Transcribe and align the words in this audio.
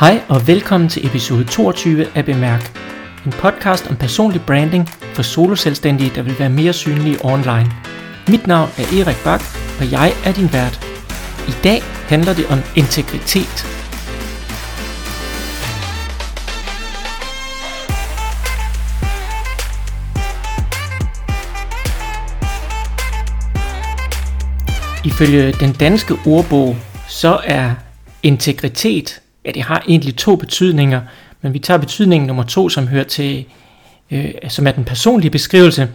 Hej 0.00 0.22
og 0.28 0.46
velkommen 0.46 0.88
til 0.88 1.06
episode 1.06 1.44
22 1.44 2.06
af 2.16 2.24
Bemærk. 2.24 2.78
En 3.26 3.32
podcast 3.32 3.90
om 3.90 3.96
personlig 3.96 4.42
branding 4.46 4.88
for 4.88 5.22
soloselvstændige, 5.22 6.10
der 6.14 6.22
vil 6.22 6.38
være 6.38 6.50
mere 6.50 6.72
synlige 6.72 7.24
online. 7.24 7.70
Mit 8.28 8.46
navn 8.46 8.68
er 8.78 8.82
Erik 8.82 9.16
Bak, 9.24 9.40
og 9.80 9.92
jeg 9.92 10.12
er 10.24 10.32
din 10.32 10.52
vært. 10.52 10.76
I 11.48 11.54
dag 11.64 11.80
handler 12.08 12.34
det 12.34 12.46
om 12.46 12.58
integritet. 12.76 13.56
Ifølge 25.04 25.52
den 25.52 25.72
danske 25.72 26.14
ordbog, 26.26 26.76
så 27.08 27.40
er 27.44 27.74
integritet 28.22 29.19
Ja, 29.44 29.50
det 29.50 29.62
har 29.62 29.84
egentlig 29.88 30.16
to 30.16 30.36
betydninger, 30.36 31.00
men 31.42 31.52
vi 31.52 31.58
tager 31.58 31.78
betydningen 31.78 32.26
nummer 32.26 32.42
to, 32.42 32.68
som 32.68 32.88
hører 32.88 33.04
til, 33.04 33.44
øh, 34.10 34.34
som 34.48 34.66
er 34.66 34.72
den 34.72 34.84
personlige 34.84 35.30
beskrivelse. 35.30 35.88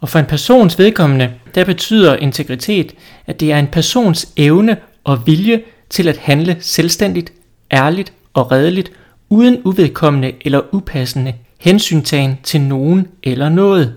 Og 0.00 0.08
for 0.08 0.18
en 0.18 0.26
persons 0.26 0.78
vedkommende, 0.78 1.32
der 1.54 1.64
betyder 1.64 2.16
integritet, 2.16 2.92
at 3.26 3.40
det 3.40 3.52
er 3.52 3.58
en 3.58 3.66
persons 3.66 4.32
evne 4.36 4.76
og 5.04 5.26
vilje 5.26 5.62
til 5.90 6.08
at 6.08 6.16
handle 6.16 6.56
selvstændigt, 6.60 7.32
ærligt 7.72 8.12
og 8.34 8.52
redeligt, 8.52 8.92
uden 9.28 9.60
uvedkommende 9.64 10.32
eller 10.40 10.74
upassende 10.74 11.34
hensyntagen 11.58 12.38
til 12.42 12.60
nogen 12.60 13.08
eller 13.22 13.48
noget. 13.48 13.94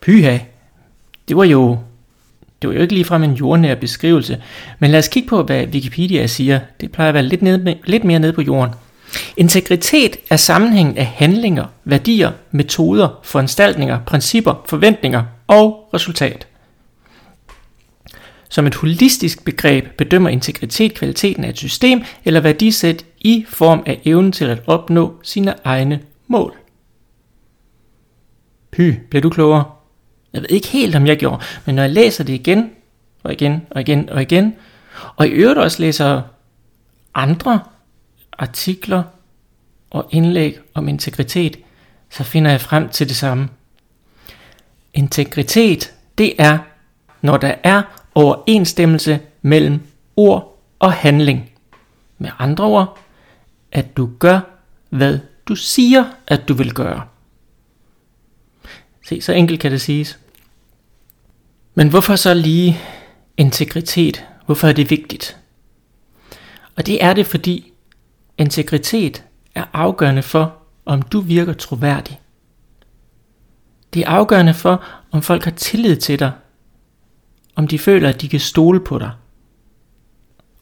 Pyha, 0.00 0.38
det 1.28 1.36
var 1.36 1.44
jo 1.44 1.78
det 2.64 2.68
var 2.68 2.74
jo 2.74 2.82
ikke 2.82 2.94
ligefrem 2.94 3.22
en 3.22 3.32
jordnær 3.34 3.74
beskrivelse, 3.74 4.42
men 4.78 4.90
lad 4.90 4.98
os 4.98 5.08
kigge 5.08 5.28
på, 5.28 5.42
hvad 5.42 5.66
Wikipedia 5.66 6.26
siger. 6.26 6.60
Det 6.80 6.92
plejer 6.92 7.08
at 7.08 7.14
være 7.14 7.22
lidt, 7.22 7.42
ned, 7.42 7.74
lidt 7.84 8.04
mere 8.04 8.18
nede 8.18 8.32
på 8.32 8.42
jorden. 8.42 8.74
Integritet 9.36 10.16
er 10.30 10.36
sammenhængen 10.36 10.98
af 10.98 11.06
handlinger, 11.06 11.64
værdier, 11.84 12.32
metoder, 12.50 13.20
foranstaltninger, 13.22 14.00
principper, 14.06 14.64
forventninger 14.66 15.22
og 15.46 15.90
resultat. 15.94 16.46
Som 18.48 18.66
et 18.66 18.74
holistisk 18.74 19.44
begreb 19.44 19.86
bedømmer 19.98 20.30
integritet 20.30 20.94
kvaliteten 20.94 21.44
af 21.44 21.48
et 21.48 21.58
system 21.58 22.02
eller 22.24 22.40
værdisæt 22.40 23.04
i 23.20 23.44
form 23.48 23.82
af 23.86 24.00
evnen 24.04 24.32
til 24.32 24.44
at 24.44 24.62
opnå 24.66 25.14
sine 25.22 25.54
egne 25.64 26.00
mål. 26.28 26.54
Py, 28.72 28.92
bliver 29.10 29.22
du 29.22 29.30
klogere? 29.30 29.64
Jeg 30.34 30.42
ved 30.42 30.50
ikke 30.50 30.68
helt, 30.68 30.96
om 30.96 31.06
jeg 31.06 31.16
gjorde, 31.16 31.44
men 31.64 31.74
når 31.74 31.82
jeg 31.82 31.92
læser 31.92 32.24
det 32.24 32.32
igen, 32.32 32.70
og 33.22 33.32
igen, 33.32 33.66
og 33.70 33.80
igen, 33.80 34.08
og 34.10 34.22
igen, 34.22 34.54
og 35.16 35.26
i 35.26 35.30
øvrigt 35.30 35.58
også 35.58 35.82
læser 35.82 36.22
andre 37.14 37.60
artikler 38.38 39.02
og 39.90 40.08
indlæg 40.10 40.58
om 40.74 40.88
integritet, 40.88 41.56
så 42.10 42.24
finder 42.24 42.50
jeg 42.50 42.60
frem 42.60 42.88
til 42.88 43.08
det 43.08 43.16
samme. 43.16 43.48
Integritet, 44.94 45.94
det 46.18 46.34
er, 46.38 46.58
når 47.22 47.36
der 47.36 47.54
er 47.62 47.82
overensstemmelse 48.14 49.20
mellem 49.42 49.80
ord 50.16 50.62
og 50.78 50.92
handling. 50.92 51.50
Med 52.18 52.30
andre 52.38 52.64
ord, 52.64 52.98
at 53.72 53.96
du 53.96 54.10
gør, 54.18 54.40
hvad 54.90 55.18
du 55.48 55.54
siger, 55.54 56.04
at 56.26 56.48
du 56.48 56.54
vil 56.54 56.74
gøre. 56.74 57.02
Se, 59.06 59.20
så 59.20 59.32
enkelt 59.32 59.60
kan 59.60 59.70
det 59.70 59.80
siges. 59.80 60.18
Men 61.74 61.88
hvorfor 61.88 62.16
så 62.16 62.34
lige 62.34 62.80
integritet? 63.36 64.24
Hvorfor 64.46 64.68
er 64.68 64.72
det 64.72 64.90
vigtigt? 64.90 65.36
Og 66.76 66.86
det 66.86 67.04
er 67.04 67.12
det, 67.14 67.26
fordi 67.26 67.72
integritet 68.38 69.24
er 69.54 69.64
afgørende 69.72 70.22
for, 70.22 70.56
om 70.84 71.02
du 71.02 71.20
virker 71.20 71.52
troværdig. 71.52 72.20
Det 73.94 74.02
er 74.02 74.08
afgørende 74.08 74.54
for, 74.54 74.84
om 75.10 75.22
folk 75.22 75.44
har 75.44 75.50
tillid 75.50 75.96
til 75.96 76.18
dig, 76.18 76.32
om 77.54 77.68
de 77.68 77.78
føler, 77.78 78.08
at 78.08 78.20
de 78.20 78.28
kan 78.28 78.40
stole 78.40 78.80
på 78.80 78.98
dig. 78.98 79.10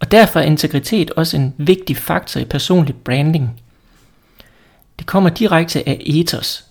Og 0.01 0.11
derfor 0.11 0.41
er 0.41 0.45
integritet 0.45 1.11
også 1.11 1.37
en 1.37 1.55
vigtig 1.59 1.97
faktor 1.97 2.41
i 2.41 2.45
personlig 2.45 2.97
branding. 2.97 3.63
Det 4.99 5.07
kommer 5.07 5.31
direkte 5.31 5.89
af 5.89 6.03
ethos, 6.07 6.65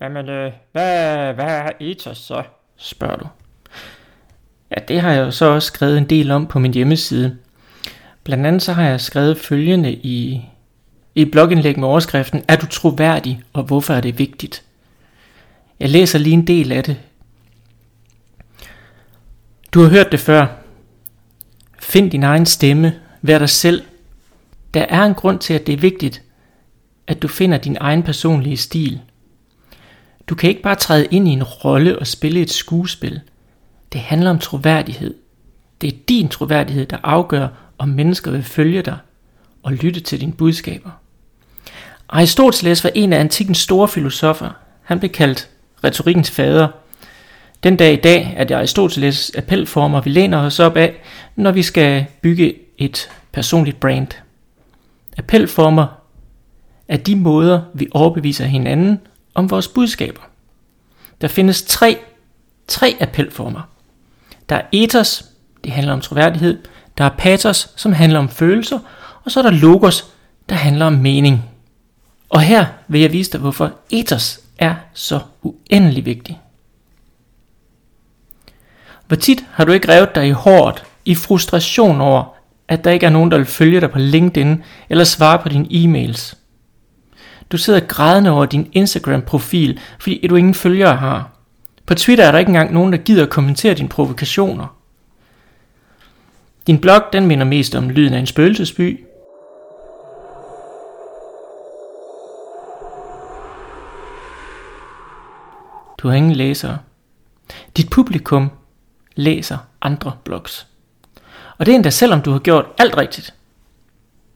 Jamen, 0.00 0.28
øh, 0.28 0.52
hvad, 0.72 1.34
hvad 1.34 1.44
er 1.44 1.70
ethos 1.80 2.18
så? 2.18 2.42
Spørger 2.76 3.16
du. 3.16 3.26
Ja, 4.70 4.76
det 4.88 5.00
har 5.00 5.12
jeg 5.12 5.20
jo 5.20 5.30
så 5.30 5.44
også 5.44 5.66
skrevet 5.66 5.98
en 5.98 6.10
del 6.10 6.30
om 6.30 6.46
på 6.46 6.58
min 6.58 6.74
hjemmeside. 6.74 7.36
Blandt 8.24 8.46
andet 8.46 8.62
så 8.62 8.72
har 8.72 8.88
jeg 8.88 9.00
skrevet 9.00 9.38
følgende 9.38 9.92
i, 9.92 10.44
i 11.14 11.24
blogindlæg 11.24 11.78
med 11.78 11.88
overskriften, 11.88 12.44
er 12.48 12.56
du 12.56 12.66
troværdig, 12.66 13.42
og 13.52 13.62
hvorfor 13.62 13.94
er 13.94 14.00
det 14.00 14.18
vigtigt? 14.18 14.64
Jeg 15.80 15.90
læser 15.90 16.18
lige 16.18 16.34
en 16.34 16.46
del 16.46 16.72
af 16.72 16.84
det. 16.84 16.96
Du 19.74 19.82
har 19.82 19.90
hørt 19.90 20.12
det 20.12 20.20
før. 20.20 20.46
Find 21.80 22.10
din 22.10 22.22
egen 22.22 22.46
stemme. 22.46 22.94
Vær 23.22 23.38
dig 23.38 23.48
selv. 23.48 23.82
Der 24.74 24.82
er 24.88 25.02
en 25.02 25.14
grund 25.14 25.38
til, 25.38 25.54
at 25.54 25.66
det 25.66 25.72
er 25.72 25.78
vigtigt, 25.78 26.22
at 27.06 27.22
du 27.22 27.28
finder 27.28 27.58
din 27.58 27.76
egen 27.80 28.02
personlige 28.02 28.56
stil– 28.56 29.00
du 30.32 30.36
kan 30.36 30.50
ikke 30.50 30.62
bare 30.62 30.74
træde 30.74 31.06
ind 31.10 31.28
i 31.28 31.30
en 31.30 31.42
rolle 31.42 31.98
og 31.98 32.06
spille 32.06 32.40
et 32.40 32.50
skuespil. 32.50 33.20
Det 33.92 34.00
handler 34.00 34.30
om 34.30 34.38
troværdighed. 34.38 35.14
Det 35.80 35.92
er 35.92 35.96
din 36.08 36.28
troværdighed, 36.28 36.86
der 36.86 36.96
afgør, 37.02 37.48
om 37.78 37.88
mennesker 37.88 38.30
vil 38.30 38.42
følge 38.42 38.82
dig 38.82 38.96
og 39.62 39.72
lytte 39.72 40.00
til 40.00 40.20
dine 40.20 40.32
budskaber. 40.32 40.90
Aristoteles 42.08 42.84
var 42.84 42.90
en 42.94 43.12
af 43.12 43.20
antikens 43.20 43.58
store 43.58 43.88
filosofer. 43.88 44.50
Han 44.82 44.98
blev 44.98 45.10
kaldt 45.10 45.48
retorikkens 45.84 46.30
fader. 46.30 46.68
Den 47.62 47.76
dag 47.76 47.92
i 47.92 48.00
dag 48.00 48.34
er 48.36 48.44
det 48.44 48.54
Aristoteles 48.54 49.32
appelformer, 49.36 50.00
vi 50.00 50.10
læner 50.10 50.38
os 50.38 50.60
op 50.60 50.76
af, 50.76 50.94
når 51.36 51.52
vi 51.52 51.62
skal 51.62 52.06
bygge 52.22 52.54
et 52.78 53.10
personligt 53.32 53.80
brand. 53.80 54.08
Appelformer 55.18 55.86
er 56.88 56.96
de 56.96 57.16
måder, 57.16 57.62
vi 57.74 57.88
overbeviser 57.90 58.44
hinanden 58.44 59.00
om 59.34 59.50
vores 59.50 59.68
budskaber. 59.68 60.22
Der 61.20 61.28
findes 61.28 61.62
tre, 61.62 61.98
tre 62.68 62.96
appelformer. 63.00 63.60
Der 64.48 64.56
er 64.56 64.62
ethos, 64.72 65.24
det 65.64 65.72
handler 65.72 65.92
om 65.92 66.00
troværdighed. 66.00 66.58
Der 66.98 67.04
er 67.04 67.10
pathos, 67.18 67.70
som 67.76 67.92
handler 67.92 68.18
om 68.18 68.28
følelser. 68.28 68.78
Og 69.24 69.30
så 69.30 69.40
er 69.40 69.42
der 69.42 69.50
logos, 69.50 70.04
der 70.48 70.54
handler 70.54 70.86
om 70.86 70.92
mening. 70.92 71.44
Og 72.28 72.40
her 72.40 72.66
vil 72.88 73.00
jeg 73.00 73.12
vise 73.12 73.32
dig, 73.32 73.40
hvorfor 73.40 73.72
ethos 73.90 74.40
er 74.58 74.74
så 74.94 75.20
uendelig 75.42 76.04
vigtig. 76.04 76.40
Hvor 79.06 79.16
tit 79.16 79.44
har 79.52 79.64
du 79.64 79.72
ikke 79.72 79.88
revet 79.88 80.14
dig 80.14 80.28
i 80.28 80.30
hårdt, 80.30 80.84
i 81.04 81.14
frustration 81.14 82.00
over, 82.00 82.24
at 82.68 82.84
der 82.84 82.90
ikke 82.90 83.06
er 83.06 83.10
nogen, 83.10 83.30
der 83.30 83.36
vil 83.36 83.46
følge 83.46 83.80
dig 83.80 83.90
på 83.90 83.98
LinkedIn 83.98 84.62
eller 84.88 85.04
svare 85.04 85.38
på 85.38 85.48
dine 85.48 85.66
e-mails? 85.70 86.34
Du 87.52 87.58
sidder 87.58 87.80
grædende 87.80 88.30
over 88.30 88.46
din 88.46 88.70
Instagram-profil, 88.72 89.80
fordi 89.98 90.26
du 90.26 90.36
ingen 90.36 90.54
følgere 90.54 90.96
har. 90.96 91.30
På 91.86 91.94
Twitter 91.94 92.24
er 92.24 92.32
der 92.32 92.38
ikke 92.38 92.48
engang 92.48 92.72
nogen, 92.72 92.92
der 92.92 92.98
gider 92.98 93.22
at 93.22 93.30
kommentere 93.30 93.74
dine 93.74 93.88
provokationer. 93.88 94.76
Din 96.66 96.80
blog, 96.80 97.02
den 97.12 97.26
minder 97.26 97.44
mest 97.44 97.74
om 97.74 97.90
lyden 97.90 98.14
af 98.14 98.18
en 98.18 98.26
spøgelsesby. 98.26 99.04
Du 105.98 106.08
har 106.08 106.14
ingen 106.14 106.32
læsere. 106.32 106.78
Dit 107.76 107.90
publikum 107.90 108.50
læser 109.14 109.58
andre 109.82 110.12
blogs. 110.24 110.66
Og 111.58 111.66
det 111.66 111.72
er 111.72 111.76
endda 111.76 111.90
selvom 111.90 112.22
du 112.22 112.32
har 112.32 112.38
gjort 112.38 112.66
alt 112.78 112.96
rigtigt. 112.96 113.34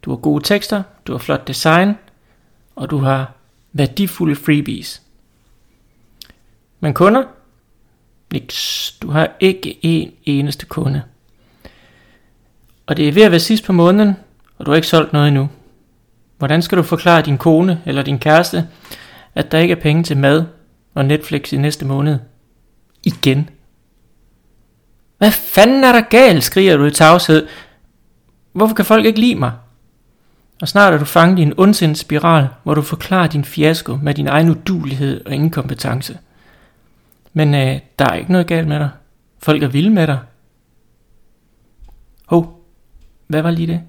Du 0.03 0.11
har 0.11 0.17
gode 0.17 0.45
tekster, 0.45 0.83
du 1.07 1.13
har 1.13 1.19
flot 1.19 1.49
design, 1.49 1.95
og 2.77 2.91
du 2.91 2.99
har 2.99 3.33
værdifulde 3.73 4.37
freebies. 4.37 5.03
Men 6.81 6.95
kunder? 6.95 7.25
Niks. 8.33 8.93
Du 9.03 9.11
har 9.11 9.33
ikke 9.41 9.79
en 9.83 10.13
eneste 10.25 10.67
kunde. 10.67 11.03
Og 12.87 12.97
det 12.97 13.09
er 13.09 13.13
ved 13.13 13.23
at 13.23 13.31
være 13.31 13.41
sidst 13.41 13.65
på 13.65 13.73
måneden, 13.73 14.17
og 14.59 14.67
du 14.67 14.71
har 14.71 14.77
ikke 14.77 14.89
solgt 14.89 15.13
noget 15.13 15.29
endnu. 15.29 15.49
Hvordan 16.39 16.63
skal 16.63 16.79
du 16.79 16.83
forklare 16.83 17.23
din 17.23 17.39
kone 17.39 17.83
eller 17.87 18.03
din 18.03 18.19
kæreste, 18.19 18.69
at 19.35 19.53
der 19.53 19.59
ikke 19.59 19.73
er 19.73 19.81
penge 19.81 20.03
til 20.03 20.17
mad 20.17 20.45
og 20.95 21.05
Netflix 21.05 21.53
i 21.53 21.57
næste 21.57 21.85
måned? 21.85 22.19
Igen. 23.03 23.51
Hvad 25.19 25.31
fanden 25.31 25.85
er 25.85 25.93
der 25.93 26.01
galt, 26.01 26.45
skriger 26.45 26.77
du 26.77 26.85
i 26.85 26.91
tavshed. 26.91 27.49
Hvorfor 28.53 28.75
kan 28.75 28.85
folk 28.85 29.07
ikke 29.07 29.21
lide 29.21 29.35
mig? 29.35 29.53
Og 30.61 30.69
snart 30.69 30.95
er 30.95 30.99
du 30.99 31.05
fanget 31.05 31.39
i 31.39 31.43
en 31.43 31.55
ondsinds 31.57 31.99
spiral, 31.99 32.49
hvor 32.63 32.75
du 32.75 32.83
forklarer 32.83 33.27
din 33.27 33.45
fiasko 33.45 33.97
med 33.97 34.15
din 34.15 34.27
egen 34.27 34.51
udulighed 34.51 35.27
og 35.27 35.35
inkompetence. 35.35 36.19
Men 37.33 37.55
øh, 37.55 37.81
der 37.99 38.05
er 38.05 38.15
ikke 38.15 38.33
noget 38.33 38.47
galt 38.47 38.69
med 38.69 38.79
dig. 38.79 38.91
Folk 39.39 39.63
er 39.63 39.69
vilde 39.69 39.91
med 39.91 40.07
dig. 40.07 40.19
Hov, 42.27 42.65
hvad 43.27 43.43
var 43.43 43.51
lige 43.51 43.67
det? 43.67 43.83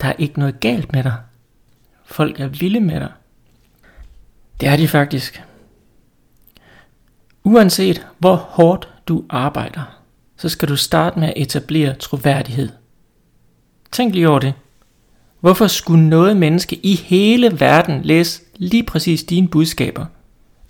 Der 0.00 0.08
er 0.08 0.12
ikke 0.18 0.38
noget 0.38 0.60
galt 0.60 0.92
med 0.92 1.02
dig. 1.02 1.16
Folk 2.04 2.40
er 2.40 2.46
vilde 2.46 2.80
med 2.80 3.00
dig. 3.00 3.12
Det 4.60 4.68
er 4.68 4.76
de 4.76 4.88
faktisk. 4.88 5.42
Uanset 7.44 8.06
hvor 8.18 8.36
hårdt 8.36 8.88
du 9.08 9.24
arbejder, 9.30 10.00
så 10.36 10.48
skal 10.48 10.68
du 10.68 10.76
starte 10.76 11.18
med 11.18 11.28
at 11.28 11.34
etablere 11.36 11.94
troværdighed. 11.94 12.68
Tænk 13.92 14.14
lige 14.14 14.28
over 14.28 14.38
det. 14.38 14.54
Hvorfor 15.40 15.66
skulle 15.66 16.08
noget 16.08 16.36
menneske 16.36 16.76
i 16.82 16.94
hele 16.94 17.60
verden 17.60 18.00
læse 18.02 18.42
lige 18.56 18.82
præcis 18.82 19.22
dine 19.22 19.48
budskaber? 19.48 20.06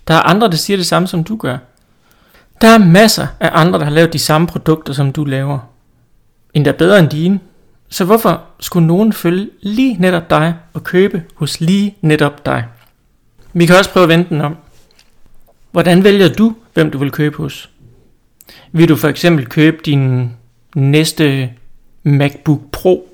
Der 0.07 0.13
er 0.13 0.21
andre, 0.21 0.49
der 0.49 0.55
siger 0.55 0.77
det 0.77 0.85
samme, 0.85 1.07
som 1.07 1.23
du 1.23 1.35
gør. 1.37 1.57
Der 2.61 2.67
er 2.67 2.77
masser 2.77 3.27
af 3.39 3.49
andre, 3.53 3.79
der 3.79 3.85
har 3.85 3.91
lavet 3.91 4.13
de 4.13 4.19
samme 4.19 4.47
produkter, 4.47 4.93
som 4.93 5.11
du 5.11 5.25
laver. 5.25 5.59
Endda 6.53 6.71
bedre 6.71 6.99
end 6.99 7.09
dine. 7.09 7.39
Så 7.89 8.05
hvorfor 8.05 8.41
skulle 8.59 8.87
nogen 8.87 9.13
følge 9.13 9.49
lige 9.61 9.97
netop 9.99 10.29
dig 10.29 10.55
og 10.73 10.83
købe 10.83 11.23
hos 11.35 11.61
lige 11.61 11.95
netop 12.01 12.45
dig? 12.45 12.65
Vi 13.53 13.65
kan 13.65 13.75
også 13.75 13.91
prøve 13.91 14.03
at 14.03 14.09
vente 14.09 14.29
den 14.29 14.41
om. 14.41 14.55
Hvordan 15.71 16.03
vælger 16.03 16.33
du, 16.33 16.55
hvem 16.73 16.91
du 16.91 16.97
vil 16.97 17.11
købe 17.11 17.37
hos? 17.37 17.69
Vil 18.71 18.89
du 18.89 18.95
for 18.95 19.07
eksempel 19.07 19.45
købe 19.45 19.77
din 19.85 20.31
næste 20.75 21.49
MacBook 22.03 22.61
Pro 22.71 23.08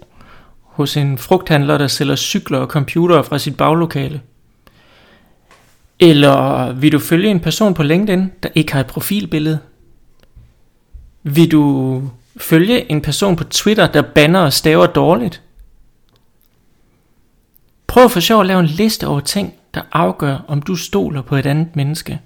hos 0.75 0.97
en 0.97 1.17
frugthandler, 1.17 1.77
der 1.77 1.87
sælger 1.87 2.15
cykler 2.15 2.57
og 2.57 2.67
computere 2.67 3.23
fra 3.23 3.39
sit 3.39 3.57
baglokale? 3.57 4.21
Eller 5.99 6.71
vil 6.71 6.91
du 6.91 6.99
følge 6.99 7.29
en 7.29 7.39
person 7.39 7.73
på 7.73 7.83
LinkedIn, 7.83 8.31
der 8.43 8.49
ikke 8.55 8.73
har 8.73 8.79
et 8.79 8.87
profilbillede? 8.87 9.59
Vil 11.23 11.51
du 11.51 12.01
følge 12.37 12.91
en 12.91 13.01
person 13.01 13.35
på 13.35 13.43
Twitter, 13.43 13.87
der 13.87 14.01
banner 14.01 14.39
og 14.39 14.53
staver 14.53 14.85
dårligt? 14.85 15.41
Prøv 17.87 18.09
for 18.09 18.19
sjov 18.19 18.41
at 18.41 18.47
lave 18.47 18.59
en 18.59 18.65
liste 18.65 19.07
over 19.07 19.19
ting, 19.19 19.53
der 19.73 19.81
afgør, 19.91 20.45
om 20.47 20.61
du 20.61 20.75
stoler 20.75 21.21
på 21.21 21.35
et 21.35 21.45
andet 21.45 21.75
menneske. 21.75 22.19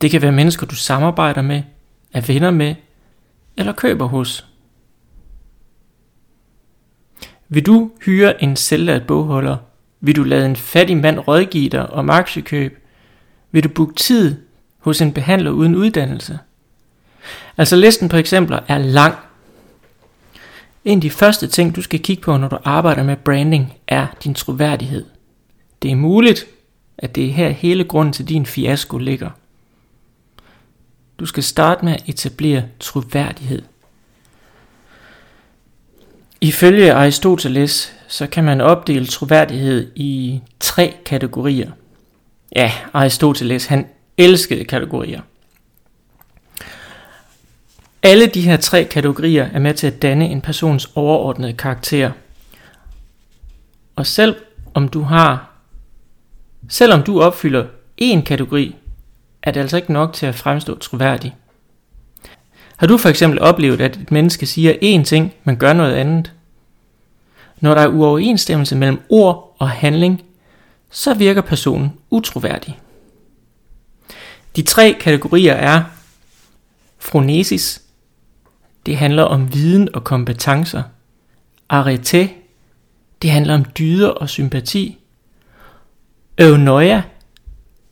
Det 0.00 0.10
kan 0.10 0.22
være 0.22 0.32
mennesker, 0.32 0.66
du 0.66 0.74
samarbejder 0.74 1.42
med, 1.42 1.62
er 2.12 2.20
venner 2.20 2.50
med, 2.50 2.74
eller 3.56 3.72
køber 3.72 4.06
hos. 4.06 4.46
Vil 7.48 7.66
du 7.66 7.90
hyre 8.04 8.42
en 8.42 8.56
selvlært 8.56 9.06
bogholder? 9.06 9.56
Vil 10.00 10.16
du 10.16 10.22
lade 10.22 10.46
en 10.46 10.56
fattig 10.56 10.96
mand 10.96 11.18
rådgive 11.28 11.68
dig 11.68 11.90
om 11.90 12.10
aktiekøb? 12.10 12.78
Vil 13.52 13.64
du 13.64 13.68
booke 13.68 13.94
tid 13.94 14.36
hos 14.78 15.00
en 15.00 15.12
behandler 15.12 15.50
uden 15.50 15.74
uddannelse? 15.74 16.38
Altså 17.56 17.76
listen 17.76 18.08
på 18.08 18.16
eksempler 18.16 18.60
er 18.68 18.78
lang. 18.78 19.14
En 20.84 20.98
af 20.98 21.02
de 21.02 21.10
første 21.10 21.46
ting, 21.46 21.76
du 21.76 21.82
skal 21.82 22.00
kigge 22.00 22.22
på, 22.22 22.36
når 22.36 22.48
du 22.48 22.58
arbejder 22.64 23.02
med 23.02 23.16
branding, 23.16 23.72
er 23.88 24.06
din 24.24 24.34
troværdighed. 24.34 25.04
Det 25.82 25.90
er 25.90 25.96
muligt, 25.96 26.46
at 26.98 27.14
det 27.14 27.26
er 27.26 27.32
her 27.32 27.48
hele 27.48 27.84
grunden 27.84 28.12
til 28.12 28.28
din 28.28 28.46
fiasko 28.46 28.98
ligger. 28.98 29.30
Du 31.18 31.26
skal 31.26 31.42
starte 31.42 31.84
med 31.84 31.92
at 31.92 32.02
etablere 32.06 32.62
troværdighed. 32.80 33.62
Ifølge 36.40 36.92
Aristoteles, 36.92 37.92
så 38.08 38.26
kan 38.26 38.44
man 38.44 38.60
opdele 38.60 39.06
troværdighed 39.06 39.92
i 39.94 40.40
tre 40.60 40.94
kategorier. 41.04 41.70
Ja, 42.56 42.72
Aristoteles, 42.92 43.66
han 43.66 43.86
elskede 44.16 44.64
kategorier. 44.64 45.20
Alle 48.02 48.26
de 48.26 48.40
her 48.40 48.56
tre 48.56 48.84
kategorier 48.84 49.48
er 49.52 49.58
med 49.58 49.74
til 49.74 49.86
at 49.86 50.02
danne 50.02 50.28
en 50.28 50.40
persons 50.40 50.90
overordnede 50.94 51.52
karakter. 51.52 52.10
Og 53.96 54.06
selv 54.06 54.36
om 54.74 54.88
du 54.88 55.02
har 55.02 55.56
Selvom 56.68 57.02
du 57.02 57.20
opfylder 57.20 57.64
én 58.02 58.22
kategori, 58.22 58.76
er 59.42 59.50
det 59.50 59.60
altså 59.60 59.76
ikke 59.76 59.92
nok 59.92 60.12
til 60.12 60.26
at 60.26 60.34
fremstå 60.34 60.78
troværdig. 60.78 61.36
Har 62.76 62.86
du 62.86 62.98
for 62.98 63.08
eksempel 63.08 63.40
oplevet, 63.40 63.80
at 63.80 63.96
et 63.96 64.10
menneske 64.10 64.46
siger 64.46 64.72
én 64.72 65.04
ting, 65.04 65.34
men 65.44 65.56
gør 65.56 65.72
noget 65.72 65.94
andet? 65.94 66.32
Når 67.60 67.74
der 67.74 67.82
er 67.82 67.88
uoverensstemmelse 67.88 68.76
mellem 68.76 69.00
ord 69.08 69.56
og 69.58 69.70
handling, 69.70 70.22
så 70.90 71.14
virker 71.14 71.40
personen 71.40 71.92
utroværdig. 72.10 72.80
De 74.56 74.62
tre 74.62 74.96
kategorier 75.00 75.52
er 75.52 75.84
Phronesis, 77.00 77.82
det 78.86 78.96
handler 78.96 79.22
om 79.22 79.54
viden 79.54 79.94
og 79.94 80.04
kompetencer. 80.04 80.82
Arete, 81.68 82.30
det 83.22 83.30
handler 83.30 83.54
om 83.54 83.64
dyder 83.78 84.08
og 84.08 84.28
sympati. 84.28 84.98
Eunoia 86.38 87.02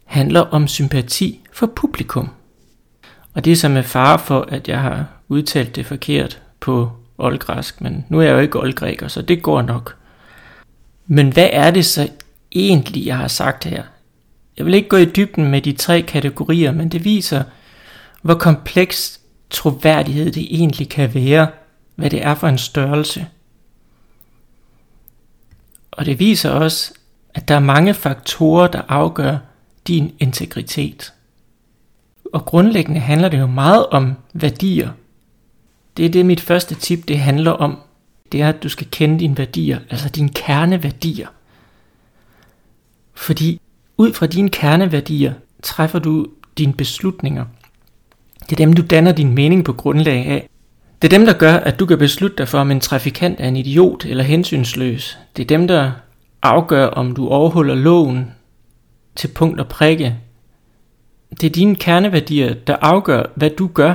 handler 0.04 0.40
om 0.40 0.69
sympati 0.69 1.40
for 1.52 1.66
publikum. 1.66 2.31
Og 3.34 3.44
det 3.44 3.52
er 3.52 3.56
så 3.56 3.69
med 3.69 3.82
far 3.82 4.16
for, 4.16 4.40
at 4.48 4.69
jeg 4.69 4.81
har 4.81 5.06
udtalt 5.28 5.76
det 5.76 5.86
forkert 5.86 6.42
på 6.60 6.90
oldgræsk, 7.19 7.81
men 7.81 8.04
nu 8.08 8.19
er 8.19 8.22
jeg 8.22 8.32
jo 8.32 8.38
ikke 8.38 8.60
oldgræker, 8.60 9.08
så 9.08 9.22
det 9.22 9.42
går 9.42 9.62
nok. 9.62 9.96
Men 11.06 11.32
hvad 11.32 11.48
er 11.52 11.70
det 11.70 11.84
så 11.84 12.08
egentlig, 12.52 13.06
jeg 13.06 13.16
har 13.16 13.28
sagt 13.28 13.64
her? 13.64 13.82
Jeg 14.56 14.66
vil 14.66 14.75
ikke 14.75 14.88
gå 14.88 14.96
i 14.96 15.04
dybden 15.04 15.50
med 15.50 15.62
de 15.62 15.72
tre 15.72 16.02
kategorier, 16.02 16.72
men 16.72 16.88
det 16.88 17.04
viser, 17.04 17.42
hvor 18.22 18.34
kompleks 18.34 19.20
troværdighed 19.50 20.32
det 20.32 20.46
egentlig 20.50 20.88
kan 20.88 21.14
være, 21.14 21.48
hvad 21.94 22.10
det 22.10 22.25
er 22.25 22.34
for 22.34 22.48
en 22.48 22.58
størrelse. 22.58 23.26
Og 25.92 26.06
det 26.06 26.19
viser 26.19 26.50
også, 26.50 26.92
at 27.34 27.48
der 27.48 27.54
er 27.54 27.60
mange 27.60 27.94
faktorer, 27.94 28.66
der 28.66 28.82
afgør 28.88 29.36
din 29.86 30.14
integritet. 30.19 31.12
Og 32.34 32.44
grundlæggende 32.44 33.00
handler 33.00 33.28
det 33.28 33.38
jo 33.38 33.46
meget 33.46 33.86
om 33.86 34.14
værdier. 34.32 34.90
Det 35.96 36.04
er 36.04 36.08
det, 36.08 36.26
mit 36.26 36.40
første 36.40 36.75
tip 36.75 37.08
det 37.08 37.19
handler 37.19 37.50
om. 37.50 37.78
Det 38.32 38.42
er, 38.42 38.48
at 38.48 38.62
du 38.62 38.69
skal 38.69 38.86
kende 38.90 39.19
dine 39.19 39.38
værdier, 39.38 39.78
altså 39.90 40.08
dine 40.08 40.28
kerneværdier. 40.28 41.28
Fordi 43.14 43.60
ud 43.96 44.12
fra 44.12 44.26
dine 44.26 44.48
kerneværdier 44.48 45.32
træffer 45.62 45.98
du 45.98 46.26
dine 46.58 46.72
beslutninger. 46.72 47.44
Det 48.40 48.52
er 48.52 48.56
dem, 48.56 48.72
du 48.72 48.82
danner 48.82 49.12
din 49.12 49.34
mening 49.34 49.64
på 49.64 49.72
grundlag 49.72 50.26
af. 50.26 50.48
Det 51.02 51.12
er 51.12 51.19
dem, 51.19 51.26
der 51.26 51.32
gør, 51.32 51.54
at 51.54 51.81
du 51.81 51.86
kan 51.86 51.98
beslutte 51.98 52.36
dig 52.36 52.48
for, 52.48 52.58
om 52.58 52.70
en 52.70 52.81
trafikant 52.81 53.40
er 53.40 53.48
en 53.48 53.56
idiot 53.56 54.04
eller 54.04 54.25
hensynsløs. 54.25 55.19
Det 55.36 55.43
er 55.43 55.46
dem, 55.46 55.69
der 55.69 55.93
afgør, 56.43 56.86
om 56.86 57.14
du 57.14 57.29
overholder 57.29 57.74
loven 57.74 58.31
til 59.17 59.29
punkt 59.29 59.60
og 59.60 59.69
prikke. 59.69 60.19
Det 61.41 61.46
er 61.46 61.50
dine 61.50 61.76
kerneværdier, 61.76 62.55
der 62.55 62.76
afgør, 62.76 63.22
hvad 63.34 63.50
du 63.50 63.67
gør, 63.67 63.94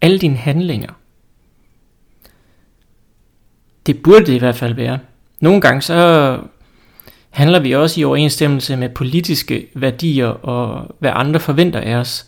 alle 0.00 0.18
dine 0.18 0.36
handlinger. 0.36 0.92
Det 3.86 4.02
burde 4.02 4.26
det 4.26 4.32
i 4.32 4.38
hvert 4.38 4.56
fald 4.56 4.74
være. 4.74 4.98
Nogle 5.40 5.60
gange 5.60 5.82
så 5.82 6.38
handler 7.30 7.60
vi 7.60 7.74
også 7.74 8.00
i 8.00 8.04
overensstemmelse 8.04 8.76
med 8.76 8.88
politiske 8.88 9.66
værdier 9.74 10.26
og 10.26 10.96
hvad 10.98 11.10
andre 11.14 11.40
forventer 11.40 11.80
af 11.80 11.94
os. 11.94 12.26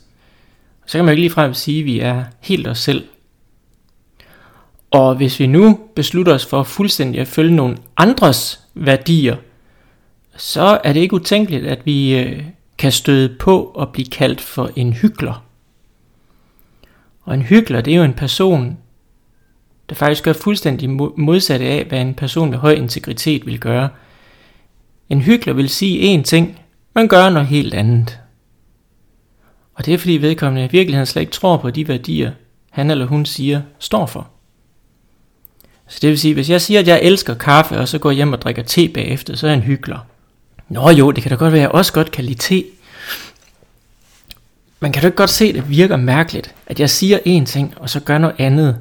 Så 0.87 0.99
kan 0.99 1.05
man 1.05 1.13
jo 1.13 1.13
ikke 1.13 1.23
ligefrem 1.23 1.55
sige, 1.55 1.81
at 1.81 1.85
vi 1.85 2.01
er 2.01 2.25
helt 2.41 2.69
os 2.69 2.79
selv. 2.79 3.05
Og 4.91 5.15
hvis 5.15 5.41
vi 5.41 5.47
nu 5.47 5.81
beslutter 5.97 6.35
os 6.35 6.47
for 6.47 6.63
fuldstændig 6.63 7.21
at 7.21 7.29
følge 7.29 7.57
nogle 7.57 7.77
andres 7.97 8.61
værdier, 8.75 9.37
så 10.37 10.81
er 10.85 10.93
det 10.93 11.01
ikke 11.01 11.15
utænkeligt, 11.15 11.67
at 11.67 11.87
vi 11.87 12.19
øh, 12.19 12.45
kan 12.79 12.93
støde 12.93 13.37
på 13.39 13.65
og 13.65 13.89
blive 13.89 14.07
kaldt 14.07 14.41
for 14.41 14.71
en 14.77 14.93
hykler. 14.93 15.45
Og 17.23 17.35
en 17.35 17.43
hykler, 17.43 17.81
det 17.81 17.93
er 17.93 17.97
jo 17.97 18.03
en 18.03 18.15
person, 18.15 18.79
der 19.89 19.95
faktisk 19.95 20.25
gør 20.25 20.33
fuldstændig 20.33 20.91
modsatte 21.17 21.67
af, 21.67 21.85
hvad 21.85 22.01
en 22.01 22.15
person 22.15 22.51
med 22.51 22.59
høj 22.59 22.73
integritet 22.73 23.47
vil 23.47 23.61
gøre. 23.61 23.89
En 25.09 25.21
hykler 25.21 25.53
vil 25.53 25.69
sige 25.69 26.19
én 26.19 26.23
ting, 26.23 26.61
men 26.95 27.09
gør 27.09 27.31
noget 27.31 27.49
helt 27.49 27.75
andet. 27.75 28.21
Og 29.75 29.87
det 29.87 29.95
er 29.95 29.99
fordi 29.99 30.13
vedkommende 30.13 30.65
i 30.65 30.71
virkeligheden 30.71 31.07
slet 31.07 31.23
ikke 31.23 31.33
tror 31.33 31.57
på 31.57 31.71
de 31.71 31.89
værdier, 31.89 32.33
han 32.71 32.91
eller 32.91 33.07
hun 33.07 33.27
siger, 33.27 33.63
står 33.79 34.07
for. 34.07 34.29
Så 35.89 35.99
det 36.03 36.11
vil 36.11 36.19
sige, 36.19 36.35
hvis 36.35 36.51
jeg 36.51 36.61
siger, 36.61 36.81
at 36.81 36.89
jeg 36.89 37.01
elsker 37.03 37.35
kaffe, 37.35 37.79
og 37.79 37.89
så 37.89 37.99
går 37.99 38.11
hjem 38.11 38.33
og 38.33 38.43
drikker 38.43 38.63
te 38.63 38.89
bagefter, 38.89 39.37
så 39.37 39.47
er 39.47 39.51
jeg 39.51 39.57
en 39.57 39.63
hyggelig. 39.63 39.99
Nå 40.75 40.91
jo, 40.91 41.11
det 41.11 41.23
kan 41.23 41.31
da 41.31 41.37
godt 41.37 41.53
være, 41.53 41.61
at 41.61 41.63
jeg 41.63 41.71
også 41.71 41.93
godt 41.93 42.11
kan 42.11 42.25
lide 42.25 42.39
te. 42.39 42.65
Man 44.81 44.93
kan 44.93 45.03
da 45.03 45.07
ikke 45.09 45.17
godt 45.17 45.31
se, 45.31 45.45
at 45.45 45.55
det 45.55 45.71
virker 45.71 45.97
mærkeligt, 45.97 46.55
at 46.67 46.81
jeg 46.81 46.91
siger 46.91 47.19
én 47.19 47.45
ting, 47.45 47.75
og 47.77 47.91
så 47.91 48.01
gør 48.01 48.19
noget 48.19 48.37
andet. 48.39 48.79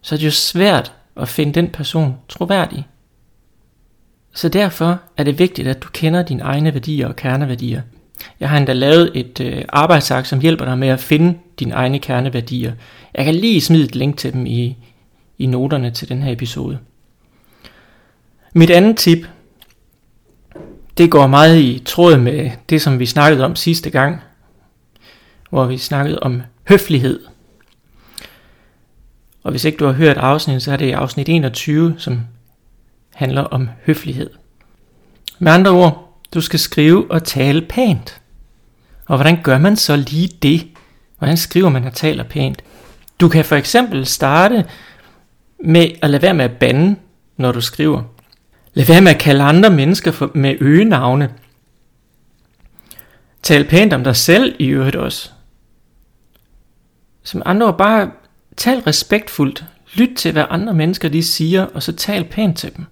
Så 0.00 0.14
er 0.14 0.18
det 0.18 0.26
jo 0.26 0.30
svært 0.30 0.92
at 1.16 1.28
finde 1.28 1.52
den 1.52 1.68
person 1.68 2.14
troværdig. 2.28 2.86
Så 4.34 4.48
derfor 4.48 5.00
er 5.16 5.24
det 5.24 5.38
vigtigt, 5.38 5.68
at 5.68 5.82
du 5.82 5.88
kender 5.92 6.22
dine 6.22 6.42
egne 6.42 6.74
værdier 6.74 7.08
og 7.08 7.16
kerneværdier. 7.16 7.82
Jeg 8.40 8.48
har 8.50 8.58
endda 8.58 8.72
lavet 8.72 9.10
et 9.14 9.40
øh, 9.40 9.64
arbejdsark, 9.68 10.26
som 10.26 10.40
hjælper 10.40 10.64
dig 10.64 10.78
med 10.78 10.88
at 10.88 11.00
finde 11.00 11.38
dine 11.58 11.74
egne 11.74 11.98
kerneværdier. 11.98 12.72
Jeg 13.14 13.24
kan 13.24 13.34
lige 13.34 13.60
smide 13.60 13.84
et 13.84 13.94
link 13.94 14.16
til 14.16 14.32
dem 14.32 14.46
i, 14.46 14.76
i 15.38 15.46
noterne 15.46 15.90
til 15.90 16.08
den 16.08 16.22
her 16.22 16.32
episode. 16.32 16.78
Mit 18.52 18.70
andet 18.70 18.96
tip, 18.96 19.26
det 20.96 21.10
går 21.10 21.26
meget 21.26 21.58
i 21.58 21.82
tråd 21.84 22.18
med 22.18 22.50
det, 22.68 22.82
som 22.82 22.98
vi 22.98 23.06
snakkede 23.06 23.44
om 23.44 23.56
sidste 23.56 23.90
gang, 23.90 24.20
hvor 25.50 25.66
vi 25.66 25.78
snakkede 25.78 26.18
om 26.18 26.42
høflighed. 26.68 27.20
Og 29.42 29.50
hvis 29.50 29.64
ikke 29.64 29.78
du 29.78 29.86
har 29.86 29.92
hørt 29.92 30.16
afsnittet, 30.16 30.62
så 30.62 30.72
er 30.72 30.76
det 30.76 30.92
afsnit 30.92 31.28
21, 31.28 31.94
som 31.98 32.20
handler 33.14 33.42
om 33.42 33.68
høflighed. 33.86 34.30
Med 35.38 35.52
andre 35.52 35.70
ord, 35.70 36.18
du 36.34 36.40
skal 36.40 36.58
skrive 36.58 37.10
og 37.10 37.24
tale 37.24 37.62
pænt. 37.62 38.20
Og 39.06 39.16
hvordan 39.16 39.42
gør 39.42 39.58
man 39.58 39.76
så 39.76 39.96
lige 39.96 40.28
det? 40.42 40.66
Hvordan 41.18 41.36
skriver 41.36 41.68
man 41.68 41.84
og 41.84 41.94
taler 41.94 42.24
pænt? 42.24 42.62
Du 43.20 43.28
kan 43.28 43.44
for 43.44 43.56
eksempel 43.56 44.06
starte 44.06 44.64
med 45.64 45.88
at 46.02 46.10
lade 46.10 46.22
være 46.22 46.34
med 46.34 46.44
at 46.44 46.56
bande, 46.56 46.96
når 47.36 47.52
du 47.52 47.60
skriver. 47.60 48.02
Lad 48.74 48.86
være 48.86 49.00
med 49.00 49.12
at 49.12 49.20
kalde 49.20 49.44
andre 49.44 49.70
mennesker 49.70 50.10
for, 50.10 50.30
med 50.34 50.56
øgenavne. 50.60 51.30
Tal 53.42 53.64
pænt 53.64 53.92
om 53.92 54.04
dig 54.04 54.16
selv 54.16 54.54
i 54.58 54.66
øvrigt 54.66 54.96
også. 54.96 55.30
Som 57.22 57.42
andre 57.44 57.66
ord, 57.66 57.78
bare 57.78 58.10
tal 58.56 58.78
respektfuldt. 58.78 59.64
Lyt 59.94 60.16
til, 60.16 60.32
hvad 60.32 60.44
andre 60.50 60.74
mennesker 60.74 61.08
de 61.08 61.22
siger, 61.22 61.64
og 61.64 61.82
så 61.82 61.92
tal 61.92 62.24
pænt 62.24 62.58
til 62.58 62.76
dem. 62.76 62.84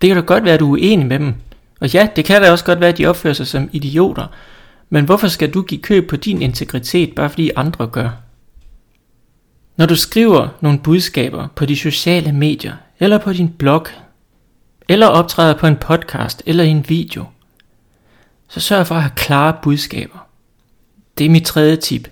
Det 0.00 0.08
kan 0.08 0.16
da 0.16 0.22
godt 0.22 0.44
være, 0.44 0.54
at 0.54 0.60
du 0.60 0.66
er 0.66 0.72
uenig 0.72 1.06
med 1.06 1.18
dem. 1.18 1.34
Og 1.80 1.92
ja, 1.92 2.08
det 2.16 2.24
kan 2.24 2.42
da 2.42 2.50
også 2.50 2.64
godt 2.64 2.80
være, 2.80 2.88
at 2.88 2.98
de 2.98 3.06
opfører 3.06 3.34
sig 3.34 3.46
som 3.46 3.70
idioter. 3.72 4.26
Men 4.90 5.04
hvorfor 5.04 5.28
skal 5.28 5.50
du 5.50 5.62
give 5.62 5.80
køb 5.80 6.08
på 6.08 6.16
din 6.16 6.42
integritet, 6.42 7.14
bare 7.14 7.30
fordi 7.30 7.50
andre 7.56 7.86
gør? 7.86 8.10
Når 9.76 9.86
du 9.86 9.96
skriver 9.96 10.48
nogle 10.60 10.78
budskaber 10.78 11.48
på 11.56 11.66
de 11.66 11.76
sociale 11.76 12.32
medier, 12.32 12.74
eller 13.00 13.18
på 13.18 13.32
din 13.32 13.48
blog, 13.48 13.86
eller 14.88 15.06
optræder 15.06 15.54
på 15.54 15.66
en 15.66 15.76
podcast 15.76 16.42
eller 16.46 16.64
i 16.64 16.68
en 16.68 16.88
video, 16.88 17.24
så 18.48 18.60
sørg 18.60 18.86
for 18.86 18.94
at 18.94 19.02
have 19.02 19.12
klare 19.16 19.56
budskaber. 19.62 20.18
Det 21.18 21.26
er 21.26 21.30
mit 21.30 21.44
tredje 21.44 21.76
tip. 21.76 22.08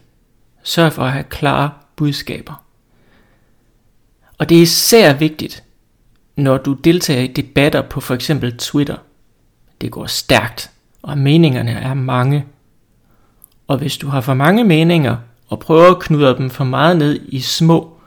Sørg 0.62 0.92
for 0.92 1.04
at 1.04 1.12
have 1.12 1.24
klare 1.24 1.70
budskaber. 1.96 2.64
Og 4.38 4.48
det 4.48 4.58
er 4.58 4.62
især 4.62 5.14
vigtigt, 5.14 5.64
når 6.36 6.58
du 6.58 6.72
deltager 6.72 7.22
i 7.22 7.26
debatter 7.26 7.82
på 7.82 8.00
for 8.00 8.14
eksempel 8.14 8.56
Twitter. 8.56 8.96
Det 9.80 9.90
går 9.90 10.06
stærkt, 10.06 10.70
og 11.02 11.18
meningerne 11.18 11.70
er 11.70 11.94
mange. 11.94 12.46
Og 13.66 13.78
hvis 13.78 13.96
du 13.96 14.08
har 14.08 14.20
for 14.20 14.34
mange 14.34 14.64
meninger, 14.64 15.16
og 15.48 15.60
prøver 15.60 15.90
at 15.90 15.98
knudre 15.98 16.36
dem 16.36 16.50
for 16.50 16.64
meget 16.64 16.96
ned 16.96 17.20
i 17.28 17.40
små 17.40 17.98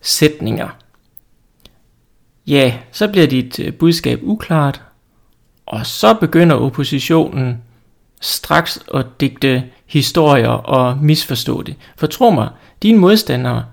sætninger, 0.00 0.68
ja, 2.46 2.74
så 2.92 3.08
bliver 3.08 3.26
dit 3.26 3.58
øh, 3.58 3.72
budskab 3.72 4.18
uklart, 4.22 4.82
og 5.66 5.86
så 5.86 6.14
begynder 6.14 6.56
oppositionen 6.56 7.62
straks 8.20 8.78
at 8.94 9.06
digte 9.20 9.64
historier 9.86 10.48
og 10.48 10.98
misforstå 10.98 11.62
det. 11.62 11.76
For 11.96 12.06
tro 12.06 12.30
mig, 12.30 12.48
dine 12.82 12.98
modstandere, 12.98 13.64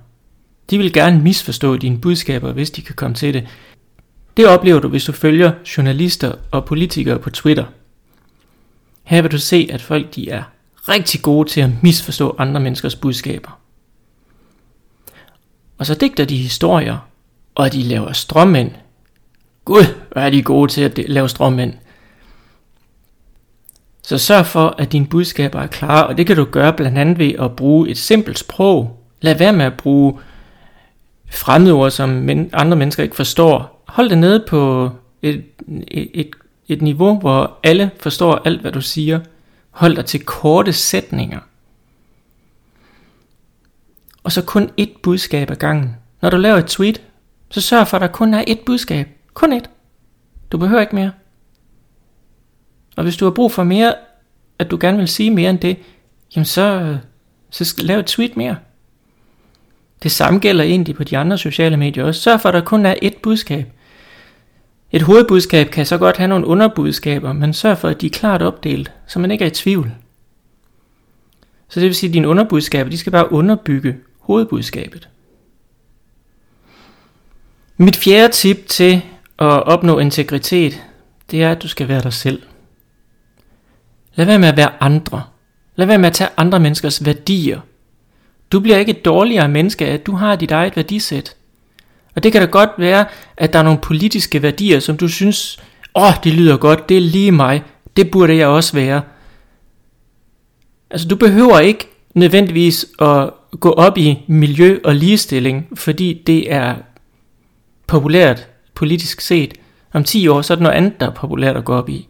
de 0.69 0.77
vil 0.77 0.93
gerne 0.93 1.21
misforstå 1.21 1.77
dine 1.77 2.01
budskaber, 2.01 2.51
hvis 2.51 2.71
de 2.71 2.81
kan 2.81 2.95
komme 2.95 3.15
til 3.15 3.33
det. 3.33 3.47
Det 4.37 4.47
oplever 4.47 4.79
du, 4.79 4.87
hvis 4.87 5.05
du 5.05 5.11
følger 5.11 5.51
journalister 5.77 6.35
og 6.51 6.65
politikere 6.65 7.19
på 7.19 7.29
Twitter. 7.29 7.65
Her 9.03 9.21
vil 9.21 9.31
du 9.31 9.37
se, 9.37 9.69
at 9.71 9.81
folk 9.81 10.15
de 10.15 10.29
er 10.29 10.43
rigtig 10.89 11.21
gode 11.21 11.49
til 11.49 11.61
at 11.61 11.69
misforstå 11.83 12.35
andre 12.37 12.61
menneskers 12.61 12.95
budskaber. 12.95 13.59
Og 15.77 15.85
så 15.85 15.95
digter 15.95 16.25
de 16.25 16.37
historier, 16.37 17.08
og 17.59 17.73
de 17.73 17.83
laver 17.83 18.11
strømmænd. 18.11 18.71
Gud, 19.65 19.83
hvor 20.11 20.21
er 20.21 20.29
de 20.29 20.43
gode 20.43 20.71
til 20.71 20.81
at 20.81 20.97
lave 20.97 21.29
strømmænd. 21.29 21.73
Så 24.03 24.17
sørg 24.17 24.45
for, 24.45 24.75
at 24.77 24.91
dine 24.91 25.07
budskaber 25.07 25.59
er 25.59 25.67
klare, 25.67 26.07
og 26.07 26.17
det 26.17 26.27
kan 26.27 26.35
du 26.35 26.45
gøre 26.45 26.73
blandt 26.73 26.97
andet 26.97 27.19
ved 27.19 27.33
at 27.39 27.55
bruge 27.55 27.89
et 27.89 27.97
simpelt 27.97 28.39
sprog. 28.39 29.03
Lad 29.21 29.37
være 29.37 29.53
med 29.53 29.65
at 29.65 29.77
bruge 29.77 30.19
fremmedord, 31.31 31.91
som 31.91 32.09
men, 32.09 32.49
andre 32.53 32.77
mennesker 32.77 33.03
ikke 33.03 33.15
forstår. 33.15 33.83
Hold 33.87 34.09
det 34.09 34.17
nede 34.17 34.45
på 34.47 34.91
et, 35.21 35.43
et, 35.87 36.09
et, 36.13 36.29
et 36.67 36.81
niveau, 36.81 37.19
hvor 37.19 37.59
alle 37.63 37.91
forstår 37.99 38.41
alt, 38.45 38.61
hvad 38.61 38.71
du 38.71 38.81
siger. 38.81 39.19
Hold 39.71 39.95
dig 39.95 40.05
til 40.05 40.25
korte 40.25 40.73
sætninger. 40.73 41.39
Og 44.23 44.31
så 44.31 44.41
kun 44.41 44.69
ét 44.81 44.99
budskab 45.03 45.51
ad 45.51 45.55
gangen. 45.55 45.95
Når 46.21 46.29
du 46.29 46.37
laver 46.37 46.57
et 46.57 46.65
tweet, 46.65 47.01
så 47.49 47.61
sørg 47.61 47.87
for, 47.87 47.97
at 47.97 48.01
der 48.01 48.07
kun 48.07 48.33
er 48.33 48.43
et 48.47 48.59
budskab. 48.59 49.07
Kun 49.33 49.53
et. 49.53 49.69
Du 50.51 50.57
behøver 50.57 50.81
ikke 50.81 50.95
mere. 50.95 51.11
Og 52.95 53.03
hvis 53.03 53.17
du 53.17 53.25
har 53.25 53.31
brug 53.31 53.51
for 53.51 53.63
mere, 53.63 53.95
at 54.59 54.71
du 54.71 54.77
gerne 54.81 54.97
vil 54.97 55.07
sige 55.07 55.31
mere 55.31 55.49
end 55.49 55.59
det, 55.59 55.77
jamen 56.35 56.45
så, 56.45 56.97
så 57.49 57.75
lav 57.77 57.99
et 57.99 58.05
tweet 58.05 58.37
mere. 58.37 58.57
Det 60.03 60.11
samme 60.11 60.39
gælder 60.39 60.63
egentlig 60.63 60.95
på 60.95 61.03
de 61.03 61.17
andre 61.17 61.37
sociale 61.37 61.77
medier 61.77 62.03
også. 62.03 62.21
Sørg 62.21 62.41
for, 62.41 62.49
at 62.49 62.53
der 62.53 62.61
kun 62.61 62.85
er 62.85 62.95
et 63.01 63.17
budskab. 63.17 63.71
Et 64.91 65.01
hovedbudskab 65.01 65.67
kan 65.67 65.85
så 65.85 65.97
godt 65.97 66.17
have 66.17 66.27
nogle 66.27 66.47
underbudskaber, 66.47 67.33
men 67.33 67.53
sørg 67.53 67.77
for, 67.77 67.87
at 67.87 68.01
de 68.01 68.05
er 68.05 68.09
klart 68.09 68.41
opdelt, 68.41 68.91
så 69.07 69.19
man 69.19 69.31
ikke 69.31 69.43
er 69.43 69.49
i 69.49 69.51
tvivl. 69.51 69.91
Så 71.69 71.79
det 71.79 71.87
vil 71.87 71.95
sige, 71.95 72.07
at 72.07 72.13
dine 72.13 72.27
underbudskaber, 72.27 72.89
de 72.89 72.97
skal 72.97 73.11
bare 73.11 73.31
underbygge 73.31 73.97
hovedbudskabet. 74.19 75.09
Mit 77.81 77.95
fjerde 77.95 78.33
tip 78.33 78.67
til 78.67 79.01
at 79.39 79.63
opnå 79.63 79.99
integritet, 79.99 80.83
det 81.31 81.43
er, 81.43 81.51
at 81.51 81.61
du 81.63 81.67
skal 81.67 81.87
være 81.87 82.01
dig 82.01 82.13
selv. 82.13 82.41
Lad 84.15 84.25
være 84.25 84.39
med 84.39 84.47
at 84.47 84.57
være 84.57 84.71
andre. 84.79 85.23
Lad 85.75 85.87
være 85.87 85.97
med 85.97 86.09
at 86.09 86.13
tage 86.13 86.29
andre 86.37 86.59
menneskers 86.59 87.05
værdier. 87.05 87.59
Du 88.51 88.59
bliver 88.59 88.77
ikke 88.77 88.89
et 88.89 89.05
dårligere 89.05 89.47
menneske, 89.47 89.87
at 89.87 90.05
du 90.05 90.15
har 90.15 90.35
dit 90.35 90.51
eget 90.51 90.75
værdisæt. 90.75 91.35
Og 92.15 92.23
det 92.23 92.31
kan 92.31 92.41
da 92.41 92.47
godt 92.47 92.69
være, 92.77 93.05
at 93.37 93.53
der 93.53 93.59
er 93.59 93.63
nogle 93.63 93.79
politiske 93.79 94.41
værdier, 94.41 94.79
som 94.79 94.97
du 94.97 95.07
synes, 95.07 95.59
åh, 95.95 96.03
oh, 96.03 96.13
det 96.23 96.33
lyder 96.33 96.57
godt, 96.57 96.89
det 96.89 96.97
er 96.97 97.01
lige 97.01 97.31
mig, 97.31 97.63
det 97.97 98.11
burde 98.11 98.35
jeg 98.35 98.47
også 98.47 98.73
være. 98.73 99.01
Altså, 100.91 101.07
du 101.07 101.15
behøver 101.15 101.59
ikke 101.59 101.87
nødvendigvis 102.13 102.85
at 102.99 103.29
gå 103.59 103.71
op 103.71 103.97
i 103.97 104.19
miljø 104.27 104.79
og 104.83 104.95
ligestilling, 104.95 105.67
fordi 105.75 106.23
det 106.27 106.53
er 106.53 106.75
populært 107.89 108.47
politisk 108.75 109.21
set. 109.21 109.53
Om 109.93 110.03
10 110.03 110.27
år, 110.27 110.41
så 110.41 110.53
er 110.53 110.55
det 110.55 110.63
noget 110.63 110.75
andet, 110.75 110.99
der 110.99 111.07
er 111.07 111.13
populært 111.13 111.57
at 111.57 111.65
gå 111.65 111.73
op 111.73 111.89
i. 111.89 112.07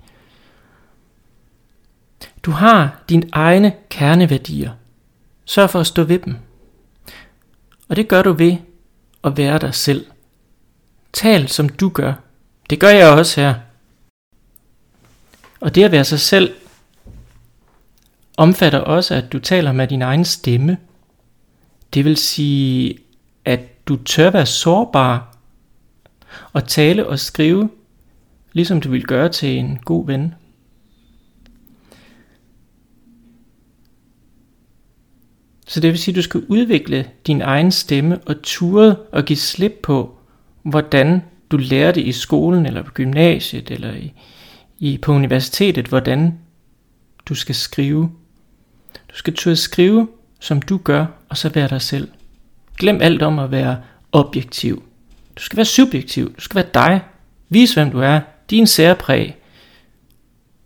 Du 2.43 2.51
har 2.51 3.03
dine 3.09 3.29
egne 3.31 3.73
kerneværdier. 3.89 4.71
Sørg 5.45 5.69
for 5.69 5.79
at 5.79 5.87
stå 5.87 6.03
ved 6.03 6.19
dem. 6.19 6.35
Og 7.89 7.95
det 7.95 8.07
gør 8.07 8.21
du 8.21 8.33
ved 8.33 8.57
at 9.23 9.37
være 9.37 9.59
dig 9.59 9.75
selv. 9.75 10.05
Tal 11.13 11.47
som 11.47 11.69
du 11.69 11.89
gør. 11.89 12.13
Det 12.69 12.79
gør 12.79 12.89
jeg 12.89 13.09
også 13.09 13.41
her. 13.41 13.55
Og 15.59 15.75
det 15.75 15.83
at 15.83 15.91
være 15.91 16.05
sig 16.05 16.19
selv 16.19 16.53
omfatter 18.37 18.79
også, 18.79 19.15
at 19.15 19.31
du 19.31 19.39
taler 19.39 19.71
med 19.71 19.87
din 19.87 20.01
egen 20.01 20.25
stemme. 20.25 20.77
Det 21.93 22.05
vil 22.05 22.17
sige, 22.17 22.97
at 23.45 23.87
du 23.87 23.95
tør 23.95 24.29
være 24.29 24.45
sårbar 24.45 25.28
og 26.53 26.67
tale 26.67 27.07
og 27.07 27.19
skrive, 27.19 27.69
ligesom 28.53 28.81
du 28.81 28.89
vil 28.89 29.03
gøre 29.03 29.29
til 29.29 29.57
en 29.57 29.79
god 29.85 30.05
ven. 30.05 30.33
Så 35.67 35.79
det 35.79 35.89
vil 35.89 35.99
sige, 35.99 36.13
at 36.13 36.15
du 36.15 36.21
skal 36.21 36.43
udvikle 36.47 37.05
din 37.27 37.41
egen 37.41 37.71
stemme 37.71 38.19
og 38.25 38.41
ture 38.43 38.95
og 38.95 39.25
give 39.25 39.37
slip 39.37 39.79
på, 39.83 40.17
hvordan 40.63 41.21
du 41.51 41.57
lærer 41.57 41.91
det 41.91 42.01
i 42.01 42.11
skolen, 42.11 42.65
eller 42.65 42.83
på 42.83 42.91
gymnasiet, 42.91 43.71
eller 43.71 43.93
i, 43.93 44.13
i, 44.79 44.97
på 44.97 45.13
universitetet, 45.13 45.87
hvordan 45.87 46.39
du 47.25 47.35
skal 47.35 47.55
skrive. 47.55 48.11
Du 49.09 49.15
skal 49.15 49.33
turde 49.33 49.55
skrive, 49.55 50.07
som 50.39 50.61
du 50.61 50.77
gør, 50.77 51.05
og 51.29 51.37
så 51.37 51.49
være 51.49 51.67
dig 51.67 51.81
selv. 51.81 52.07
Glem 52.77 53.01
alt 53.01 53.21
om 53.21 53.39
at 53.39 53.51
være 53.51 53.77
objektiv. 54.11 54.83
Du 55.39 55.43
skal 55.43 55.57
være 55.57 55.65
subjektiv. 55.65 56.35
Du 56.35 56.41
skal 56.41 56.55
være 56.55 56.69
dig. 56.73 57.01
Vis 57.49 57.73
hvem 57.73 57.91
du 57.91 57.99
er. 57.99 58.21
Din 58.49 58.67
særpræg. 58.67 59.37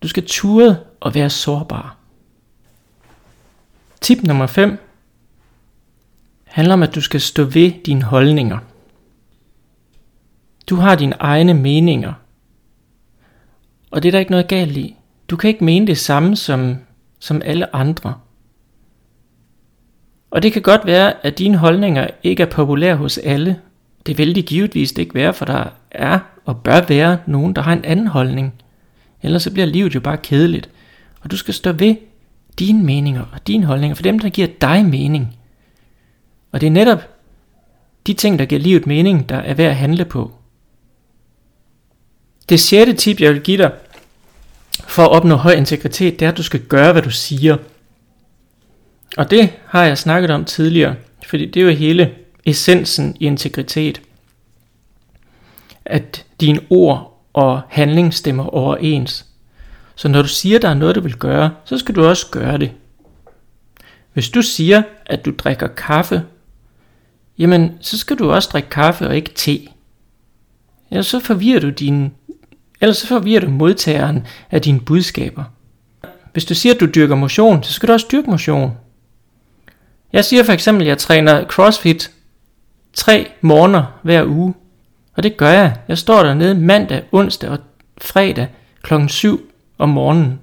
Du 0.02 0.08
skal 0.08 0.26
ture 0.28 0.78
og 1.00 1.16
være 1.16 1.30
sårbar. 1.30 1.98
Tip 4.02 4.24
nummer 4.24 4.48
5 4.48 4.78
handler 6.44 6.74
om, 6.74 6.84
at 6.84 6.96
du 6.96 7.02
skal 7.02 7.22
stå 7.22 7.44
ved 7.44 7.72
dine 7.86 8.04
holdninger. 8.04 8.60
Du 10.70 10.76
har 10.76 10.96
dine 10.96 11.16
egne 11.20 11.54
meninger. 11.54 12.14
Og 13.92 14.04
det 14.04 14.10
er 14.10 14.12
der 14.12 14.20
ikke 14.20 14.32
noget 14.32 14.48
galt 14.48 14.78
i. 14.78 14.96
Du 15.30 15.36
kan 15.36 15.48
ikke 15.48 15.64
mene 15.64 15.88
det 15.88 15.98
samme 15.98 16.36
som, 16.36 16.78
som 17.20 17.42
alle 17.46 17.76
andre. 17.76 18.20
Og 20.32 20.44
det 20.44 20.54
kan 20.54 20.62
godt 20.62 20.86
være, 20.86 21.26
at 21.26 21.40
dine 21.40 21.58
holdninger 21.58 22.08
ikke 22.24 22.44
er 22.44 22.48
populære 22.48 22.96
hos 22.96 23.18
alle. 23.18 23.62
Det 24.06 24.18
vil 24.18 24.36
de 24.36 24.42
givetvis 24.42 24.92
ikke 24.92 25.16
være, 25.16 25.34
for 25.34 25.46
der 25.46 25.66
er 25.92 26.20
og 26.46 26.58
bør 26.58 26.82
være 26.82 27.18
nogen, 27.26 27.56
der 27.56 27.62
har 27.62 27.74
en 27.74 27.86
anden 27.86 28.08
holdning. 28.08 28.54
Ellers 29.22 29.44
så 29.44 29.52
bliver 29.52 29.66
livet 29.66 29.96
jo 29.96 30.00
bare 30.00 30.18
kedeligt. 30.18 30.70
Og 31.22 31.32
du 31.32 31.38
skal 31.38 31.54
stå 31.54 31.72
ved 31.72 31.96
dine 32.60 32.84
meninger 32.84 33.26
og 33.34 33.48
dine 33.48 33.66
holdninger, 33.66 33.96
for 33.96 34.04
dem, 34.04 34.20
der 34.20 34.30
giver 34.30 34.48
dig 34.62 34.86
mening. 34.86 35.38
Og 36.52 36.62
det 36.62 36.68
er 36.68 36.72
netop 36.72 37.10
de 38.08 38.14
ting, 38.14 38.40
der 38.40 38.46
giver 38.46 38.62
livet 38.62 38.88
mening, 38.88 39.30
der 39.30 39.38
er 39.38 39.54
værd 39.54 39.70
at 39.70 39.76
handle 39.76 40.06
på. 40.06 40.32
Det 42.50 42.60
sjette 42.60 42.94
tip, 42.94 43.22
jeg 43.22 43.34
vil 43.34 43.42
give 43.42 43.58
dig 43.58 43.72
for 44.88 45.04
at 45.04 45.10
opnå 45.12 45.36
høj 45.36 45.54
integritet, 45.54 46.20
det 46.20 46.26
er, 46.26 46.30
at 46.30 46.38
du 46.38 46.44
skal 46.44 46.60
gøre, 46.60 46.92
hvad 46.92 47.02
du 47.02 47.12
siger. 47.12 47.58
Og 49.18 49.32
det 49.32 49.50
har 49.66 49.84
jeg 49.84 49.98
snakket 49.98 50.32
om 50.32 50.46
tidligere, 50.46 50.96
fordi 51.28 51.46
det 51.46 51.60
er 51.60 51.66
jo 51.66 51.72
hele 51.72 52.12
essensen 52.46 53.18
i 53.20 53.26
integritet. 53.26 54.02
At 55.86 56.26
dine 56.42 56.60
ord 56.70 57.24
og 57.34 57.62
handling 57.70 58.14
stemmer 58.14 58.44
overens. 58.44 59.26
Så 59.96 60.08
når 60.08 60.22
du 60.22 60.28
siger, 60.28 60.60
der 60.60 60.70
er 60.70 60.74
noget, 60.74 60.96
du 60.96 61.02
vil 61.02 61.16
gøre, 61.16 61.52
så 61.66 61.78
skal 61.78 61.96
du 61.96 62.06
også 62.06 62.28
gøre 62.32 62.58
det. 62.58 62.72
Hvis 64.14 64.30
du 64.30 64.42
siger, 64.42 64.84
at 65.06 65.26
du 65.26 65.34
drikker 65.38 65.68
kaffe, 65.68 66.24
jamen 67.38 67.72
så 67.82 67.98
skal 67.98 68.20
du 68.20 68.32
også 68.32 68.50
drikke 68.52 68.70
kaffe 68.70 69.08
og 69.08 69.16
ikke 69.16 69.32
te. 69.36 69.68
Ellers 70.92 71.08
så 71.08 71.20
forvirrer 71.20 71.60
du 71.60 71.70
din, 71.70 72.14
ellers 72.82 72.98
så 72.98 73.08
forvirrer 73.08 73.42
du 73.42 73.50
modtageren 73.50 74.28
af 74.52 74.62
dine 74.62 74.80
budskaber. 74.80 75.44
Hvis 76.34 76.46
du 76.46 76.54
siger, 76.54 76.74
at 76.74 76.80
du 76.80 76.86
dyrker 76.86 77.16
motion, 77.16 77.64
så 77.64 77.74
skal 77.74 77.88
du 77.88 77.94
også 77.94 78.08
dyrke 78.12 78.30
motion. 78.30 78.72
Jeg 80.14 80.26
siger 80.26 80.44
for 80.44 80.54
eksempel, 80.54 80.84
at 80.84 80.88
jeg 80.88 80.98
træner 80.98 81.46
CrossFit 81.46 82.12
tre 82.94 83.32
morgener 83.42 84.00
hver 84.02 84.26
uge. 84.26 84.54
Og 85.16 85.24
det 85.24 85.38
gør 85.38 85.50
jeg. 85.50 85.78
Jeg 85.88 85.98
står 85.98 86.24
dernede 86.24 86.56
mandag, 86.56 87.04
onsdag 87.12 87.50
og 87.50 87.60
fredag 87.98 88.48
klokken 88.82 89.10
7 89.10 89.52
om 89.78 89.90
morgenen. 89.90 90.40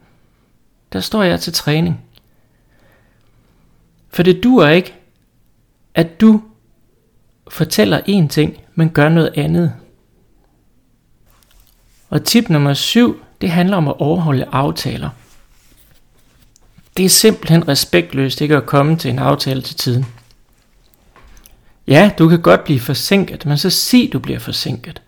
Der 0.92 1.00
står 1.00 1.22
jeg 1.22 1.40
til 1.40 1.52
træning. 1.52 2.00
For 4.08 4.22
det 4.22 4.42
duer 4.42 4.68
ikke, 4.68 4.94
at 5.94 6.20
du 6.20 6.42
fortæller 7.50 8.00
én 8.00 8.28
ting, 8.28 8.56
men 8.74 8.90
gør 8.90 9.08
noget 9.08 9.32
andet. 9.36 9.74
Og 12.08 12.24
tip 12.24 12.48
nummer 12.48 12.74
7, 12.74 13.22
det 13.40 13.50
handler 13.50 13.76
om 13.76 13.88
at 13.88 14.00
overholde 14.00 14.48
aftaler. 14.52 15.10
Det 16.96 17.04
er 17.04 17.08
simpelthen 17.08 17.68
respektløst 17.68 18.40
ikke 18.40 18.56
at 18.56 18.66
komme 18.66 18.96
til 18.96 19.10
en 19.10 19.18
aftale 19.18 19.62
til 19.62 19.76
tiden. 19.76 20.06
Ja, 21.90 22.10
du 22.18 22.28
kan 22.28 22.40
godt 22.40 22.64
blive 22.64 22.80
forsinket, 22.80 23.46
men 23.46 23.58
så 23.58 23.70
sig, 23.70 24.10
du 24.12 24.18
bliver 24.18 24.38
forsinket. 24.38 25.02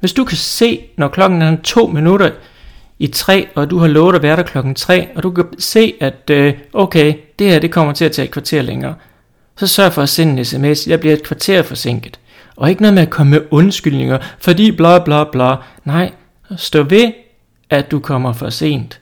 Hvis 0.00 0.12
du 0.12 0.24
kan 0.24 0.36
se, 0.36 0.80
når 0.96 1.08
klokken 1.08 1.42
er 1.42 1.56
to 1.64 1.86
minutter 1.86 2.30
i 2.98 3.06
tre, 3.06 3.48
og 3.54 3.70
du 3.70 3.78
har 3.78 3.86
lovet 3.86 4.14
at 4.14 4.22
være 4.22 4.36
der 4.36 4.42
klokken 4.42 4.74
tre, 4.74 5.08
og 5.14 5.22
du 5.22 5.30
kan 5.30 5.44
se, 5.58 5.94
at 6.00 6.30
øh, 6.30 6.54
okay, 6.72 7.14
det 7.38 7.50
her 7.50 7.58
det 7.58 7.72
kommer 7.72 7.92
til 7.92 8.04
at 8.04 8.12
tage 8.12 8.26
et 8.26 8.32
kvarter 8.32 8.62
længere, 8.62 8.94
så 9.56 9.66
sørg 9.66 9.92
for 9.92 10.02
at 10.02 10.08
sende 10.08 10.38
en 10.38 10.44
sms, 10.44 10.86
jeg 10.86 11.00
bliver 11.00 11.14
et 11.14 11.22
kvarter 11.22 11.62
forsinket. 11.62 12.20
Og 12.56 12.70
ikke 12.70 12.82
noget 12.82 12.94
med 12.94 13.02
at 13.02 13.10
komme 13.10 13.30
med 13.30 13.40
undskyldninger, 13.50 14.18
fordi 14.38 14.72
bla 14.72 14.98
bla 14.98 15.24
bla. 15.24 15.56
Nej, 15.84 16.12
stå 16.56 16.82
ved, 16.82 17.12
at 17.70 17.90
du 17.90 17.98
kommer 17.98 18.32
for 18.32 18.50
sent. 18.50 19.00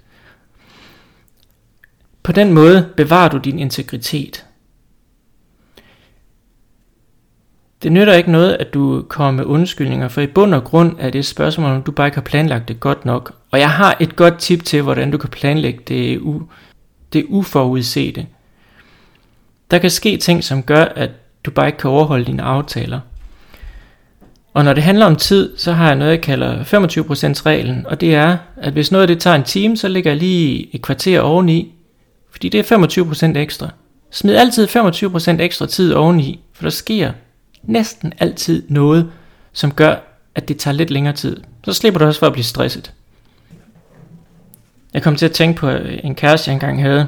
På 2.23 2.33
den 2.33 2.53
måde 2.53 2.89
bevarer 2.97 3.29
du 3.29 3.39
din 3.39 3.59
integritet. 3.59 4.45
Det 7.85 7.93
nytter 7.93 8.13
ikke 8.15 8.31
noget, 8.31 8.57
at 8.61 8.75
du 8.75 9.05
kommer 9.09 9.31
med 9.31 9.45
undskyldninger, 9.45 10.09
for 10.09 10.21
i 10.21 10.27
bund 10.27 10.55
og 10.55 10.65
grund 10.65 10.97
er 10.99 11.11
det 11.11 11.19
et 11.19 11.27
spørgsmål, 11.27 11.71
om 11.71 11.83
du 11.83 11.93
bare 11.93 12.07
ikke 12.07 12.17
har 12.17 12.23
planlagt 12.23 12.69
det 12.69 12.81
godt 12.81 13.05
nok. 13.05 13.35
Og 13.51 13.59
jeg 13.59 13.71
har 13.71 13.97
et 14.01 14.17
godt 14.17 14.39
tip 14.39 14.65
til, 14.65 14.83
hvordan 14.83 15.11
du 15.11 15.19
kan 15.19 15.29
planlægge 15.31 15.81
det, 15.89 16.19
u- 16.19 16.45
det 17.13 17.25
uforudsete. 17.29 18.27
Der 19.71 19.79
kan 19.79 19.91
ske 19.91 20.17
ting, 20.17 20.45
som 20.45 20.63
gør, 20.63 20.85
at 20.85 21.11
du 21.45 21.51
bare 21.51 21.67
ikke 21.67 21.79
kan 21.79 21.91
overholde 21.91 22.25
dine 22.25 22.43
aftaler. 22.43 23.01
Og 24.55 24.65
når 24.65 24.73
det 24.73 24.83
handler 24.83 25.07
om 25.07 25.17
tid, 25.17 25.57
så 25.57 25.73
har 25.73 25.87
jeg 25.87 25.97
noget, 25.97 26.11
jeg 26.11 26.21
kalder 26.21 26.65
25% 26.65 27.47
reglen, 27.47 27.87
og 27.87 28.01
det 28.01 28.15
er, 28.15 28.37
at 28.57 28.73
hvis 28.73 28.93
noget 28.93 29.03
af 29.03 29.09
det 29.09 29.21
tager 29.21 29.37
en 29.37 29.43
time, 29.43 29.77
så 29.77 29.89
ligger 29.89 30.11
jeg 30.11 30.19
lige 30.19 30.75
et 30.75 30.83
kvarter 30.83 31.21
oveni, 31.21 31.75
fordi 32.31 32.49
det 32.49 32.73
er 32.73 32.79
25% 33.35 33.39
ekstra. 33.39 33.69
Smid 34.11 34.35
altid 34.37 34.69
25% 34.69 35.41
ekstra 35.41 35.67
tid 35.67 35.93
oveni, 35.93 36.41
for 36.55 36.63
der 36.63 36.71
sker 36.71 37.13
næsten 37.67 38.13
altid 38.19 38.63
noget, 38.69 39.11
som 39.53 39.73
gør, 39.73 39.97
at 40.35 40.49
det 40.49 40.57
tager 40.57 40.75
lidt 40.75 40.91
længere 40.91 41.15
tid. 41.15 41.41
Så 41.65 41.73
slipper 41.73 41.99
du 41.99 42.07
også 42.07 42.21
for 42.21 42.27
at 42.27 42.33
blive 42.33 42.45
stresset. 42.45 42.93
Jeg 44.95 45.03
kom 45.03 45.17
til 45.17 45.27
at 45.27 45.33
tænke 45.33 45.61
på 45.61 45.69
øh, 45.69 45.99
en 46.05 46.15
kæreste, 46.15 46.49
jeg 46.49 46.55
engang 46.55 46.83
havde. 46.83 47.07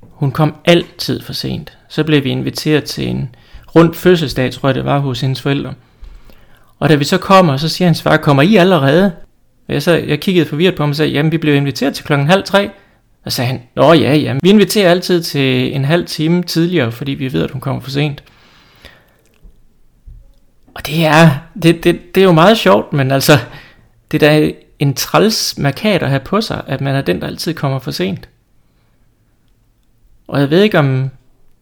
Hun 0.00 0.32
kom 0.32 0.54
altid 0.64 1.22
for 1.22 1.32
sent. 1.32 1.78
Så 1.88 2.04
blev 2.04 2.24
vi 2.24 2.30
inviteret 2.30 2.84
til 2.84 3.08
en 3.08 3.34
rund 3.76 3.94
fødselsdag, 3.94 4.52
tror 4.52 4.68
jeg 4.68 4.74
det 4.74 4.84
var, 4.84 4.98
hos 4.98 5.20
hendes 5.20 5.42
forældre. 5.42 5.74
Og 6.78 6.88
da 6.88 6.94
vi 6.94 7.04
så 7.04 7.18
kommer, 7.18 7.56
så 7.56 7.68
siger 7.68 7.88
hans 7.88 8.02
far, 8.02 8.16
kommer 8.16 8.42
I 8.42 8.56
allerede? 8.56 9.12
Og 9.68 9.74
jeg, 9.74 9.82
så, 9.82 9.92
jeg 9.92 10.20
kiggede 10.20 10.46
forvirret 10.46 10.74
på 10.74 10.82
ham 10.82 10.90
og 10.90 10.96
sagde, 10.96 11.12
jamen 11.12 11.32
vi 11.32 11.38
blev 11.38 11.54
inviteret 11.54 11.94
til 11.94 12.04
klokken 12.04 12.28
halv 12.28 12.42
tre. 12.42 12.70
Og 13.24 13.32
sagde 13.32 13.48
han, 13.48 13.62
nå 13.76 13.92
ja, 13.92 14.14
ja, 14.14 14.34
vi 14.42 14.48
inviterer 14.48 14.90
altid 14.90 15.22
til 15.22 15.76
en 15.76 15.84
halv 15.84 16.06
time 16.06 16.42
tidligere, 16.42 16.92
fordi 16.92 17.12
vi 17.12 17.32
ved, 17.32 17.42
at 17.44 17.50
hun 17.50 17.60
kommer 17.60 17.80
for 17.80 17.90
sent. 17.90 18.22
Og 20.78 20.86
det 20.86 21.06
er, 21.06 21.30
det, 21.62 21.84
det, 21.84 22.14
det 22.14 22.20
er 22.20 22.24
jo 22.24 22.32
meget 22.32 22.58
sjovt, 22.58 22.92
men 22.92 23.10
altså, 23.10 23.32
det 24.10 24.22
er 24.22 24.28
da 24.28 24.52
en 24.78 24.94
træls 24.94 25.58
markat 25.58 26.02
at 26.02 26.08
have 26.08 26.20
på 26.20 26.40
sig, 26.40 26.62
at 26.66 26.80
man 26.80 26.94
er 26.94 27.00
den, 27.00 27.20
der 27.20 27.26
altid 27.26 27.54
kommer 27.54 27.78
for 27.78 27.90
sent. 27.90 28.28
Og 30.28 30.40
jeg 30.40 30.50
ved 30.50 30.62
ikke, 30.62 30.78
om 30.78 31.10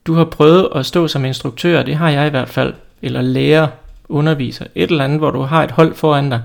du 0.07 0.15
har 0.15 0.25
prøvet 0.25 0.69
at 0.75 0.87
stå 0.87 1.09
som 1.09 1.25
instruktør, 1.25 1.83
det 1.83 1.97
har 1.97 2.11
jeg 2.11 2.27
i 2.27 2.31
hvert 2.31 2.49
fald, 2.49 2.75
eller 3.03 3.23
lærer, 3.23 3.69
underviser, 4.09 4.65
et 4.75 4.91
eller 4.91 5.05
andet, 5.05 5.19
hvor 5.19 5.31
du 5.31 5.41
har 5.41 5.65
et 5.65 5.71
hold 5.71 5.95
foran 5.95 6.31
dig. 6.31 6.43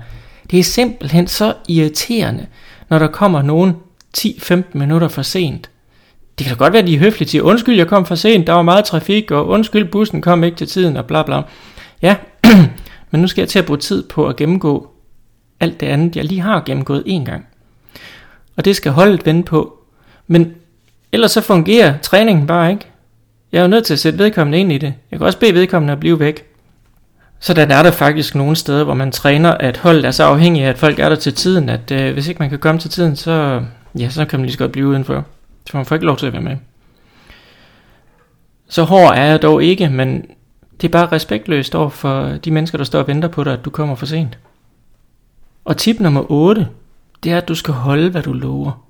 Det 0.50 0.58
er 0.58 0.62
simpelthen 0.62 1.26
så 1.26 1.54
irriterende, 1.68 2.46
når 2.88 2.98
der 2.98 3.08
kommer 3.08 3.42
nogen 3.42 3.76
10-15 4.18 4.54
minutter 4.72 5.08
for 5.08 5.22
sent. 5.22 5.70
Det 6.38 6.46
kan 6.46 6.56
da 6.56 6.58
godt 6.58 6.72
være, 6.72 6.82
at 6.82 6.88
de 6.88 6.94
er 6.94 6.98
høflige 6.98 7.28
til, 7.28 7.42
undskyld, 7.42 7.76
jeg 7.76 7.86
kom 7.86 8.06
for 8.06 8.14
sent, 8.14 8.46
der 8.46 8.52
var 8.52 8.62
meget 8.62 8.84
trafik, 8.84 9.30
og 9.30 9.48
undskyld, 9.48 9.84
bussen 9.84 10.22
kom 10.22 10.44
ikke 10.44 10.56
til 10.56 10.68
tiden, 10.68 10.96
og 10.96 11.06
bla 11.06 11.22
bla. 11.22 11.42
Ja, 12.02 12.16
men 13.10 13.20
nu 13.20 13.26
skal 13.26 13.42
jeg 13.42 13.48
til 13.48 13.58
at 13.58 13.66
bruge 13.66 13.78
tid 13.78 14.08
på 14.08 14.28
at 14.28 14.36
gennemgå 14.36 14.90
alt 15.60 15.80
det 15.80 15.86
andet, 15.86 16.16
jeg 16.16 16.24
lige 16.24 16.40
har 16.40 16.62
gennemgået 16.66 17.02
en 17.06 17.24
gang. 17.24 17.46
Og 18.56 18.64
det 18.64 18.76
skal 18.76 18.92
holdet 18.92 19.26
vende 19.26 19.42
på. 19.42 19.78
Men 20.26 20.54
ellers 21.12 21.32
så 21.32 21.40
fungerer 21.40 21.98
træningen 21.98 22.46
bare 22.46 22.70
ikke. 22.70 22.86
Jeg 23.52 23.58
er 23.58 23.62
jo 23.62 23.68
nødt 23.68 23.84
til 23.84 23.92
at 23.92 23.98
sætte 23.98 24.18
vedkommende 24.18 24.58
ind 24.58 24.72
i 24.72 24.78
det. 24.78 24.94
Jeg 25.10 25.18
kan 25.18 25.26
også 25.26 25.38
bede 25.38 25.54
vedkommende 25.54 25.92
at 25.92 26.00
blive 26.00 26.20
væk. 26.20 26.44
Så 27.40 27.54
der 27.54 27.62
er 27.62 27.82
der 27.82 27.90
faktisk 27.90 28.34
nogle 28.34 28.56
steder, 28.56 28.84
hvor 28.84 28.94
man 28.94 29.12
træner, 29.12 29.50
at 29.50 29.76
holdet 29.76 30.04
er 30.04 30.10
så 30.10 30.24
afhængig 30.24 30.64
af, 30.64 30.68
at 30.68 30.78
folk 30.78 30.98
er 30.98 31.08
der 31.08 31.16
til 31.16 31.34
tiden, 31.34 31.68
at 31.68 31.90
øh, 31.90 32.12
hvis 32.12 32.28
ikke 32.28 32.38
man 32.38 32.50
kan 32.50 32.58
komme 32.58 32.80
til 32.80 32.90
tiden, 32.90 33.16
så, 33.16 33.62
ja, 33.98 34.08
så 34.08 34.24
kan 34.24 34.38
man 34.38 34.44
lige 34.46 34.52
så 34.52 34.58
godt 34.58 34.72
blive 34.72 34.86
udenfor. 34.86 35.24
Så 35.70 35.76
man 35.76 35.86
får 35.86 35.96
ikke 35.96 36.06
lov 36.06 36.16
til 36.16 36.26
at 36.26 36.32
være 36.32 36.42
med. 36.42 36.56
Så 38.68 38.82
hård 38.82 39.16
er 39.16 39.24
jeg 39.24 39.42
dog 39.42 39.64
ikke, 39.64 39.88
men 39.88 40.24
det 40.82 40.88
er 40.88 40.92
bare 40.92 41.12
respektløst 41.12 41.74
over 41.74 41.88
for 41.88 42.22
de 42.22 42.50
mennesker, 42.50 42.78
der 42.78 42.84
står 42.84 42.98
og 42.98 43.08
venter 43.08 43.28
på 43.28 43.44
dig, 43.44 43.52
at 43.52 43.64
du 43.64 43.70
kommer 43.70 43.94
for 43.94 44.06
sent. 44.06 44.38
Og 45.64 45.76
tip 45.76 46.00
nummer 46.00 46.30
8, 46.30 46.68
det 47.24 47.32
er, 47.32 47.36
at 47.36 47.48
du 47.48 47.54
skal 47.54 47.74
holde, 47.74 48.10
hvad 48.10 48.22
du 48.22 48.32
lover. 48.32 48.84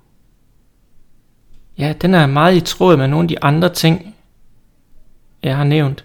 Ja, 1.78 1.94
den 2.02 2.14
er 2.14 2.26
meget 2.26 2.56
i 2.56 2.60
tråd 2.60 2.96
med 2.96 3.08
nogle 3.08 3.24
af 3.24 3.28
de 3.28 3.44
andre 3.44 3.68
ting, 3.68 4.14
jeg 5.42 5.56
har 5.56 5.64
nævnt. 5.64 6.04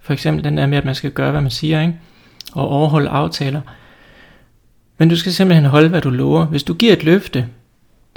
For 0.00 0.12
eksempel 0.12 0.44
den 0.44 0.56
der 0.56 0.66
med, 0.66 0.78
at 0.78 0.84
man 0.84 0.94
skal 0.94 1.10
gøre, 1.10 1.30
hvad 1.30 1.40
man 1.40 1.50
siger, 1.50 1.80
ikke? 1.80 1.98
og 2.52 2.68
overholde 2.68 3.08
aftaler. 3.08 3.60
Men 4.98 5.08
du 5.08 5.16
skal 5.16 5.32
simpelthen 5.32 5.64
holde, 5.64 5.88
hvad 5.88 6.00
du 6.00 6.10
lover. 6.10 6.44
Hvis 6.44 6.62
du 6.62 6.74
giver 6.74 6.92
et 6.92 7.04
løfte, 7.04 7.48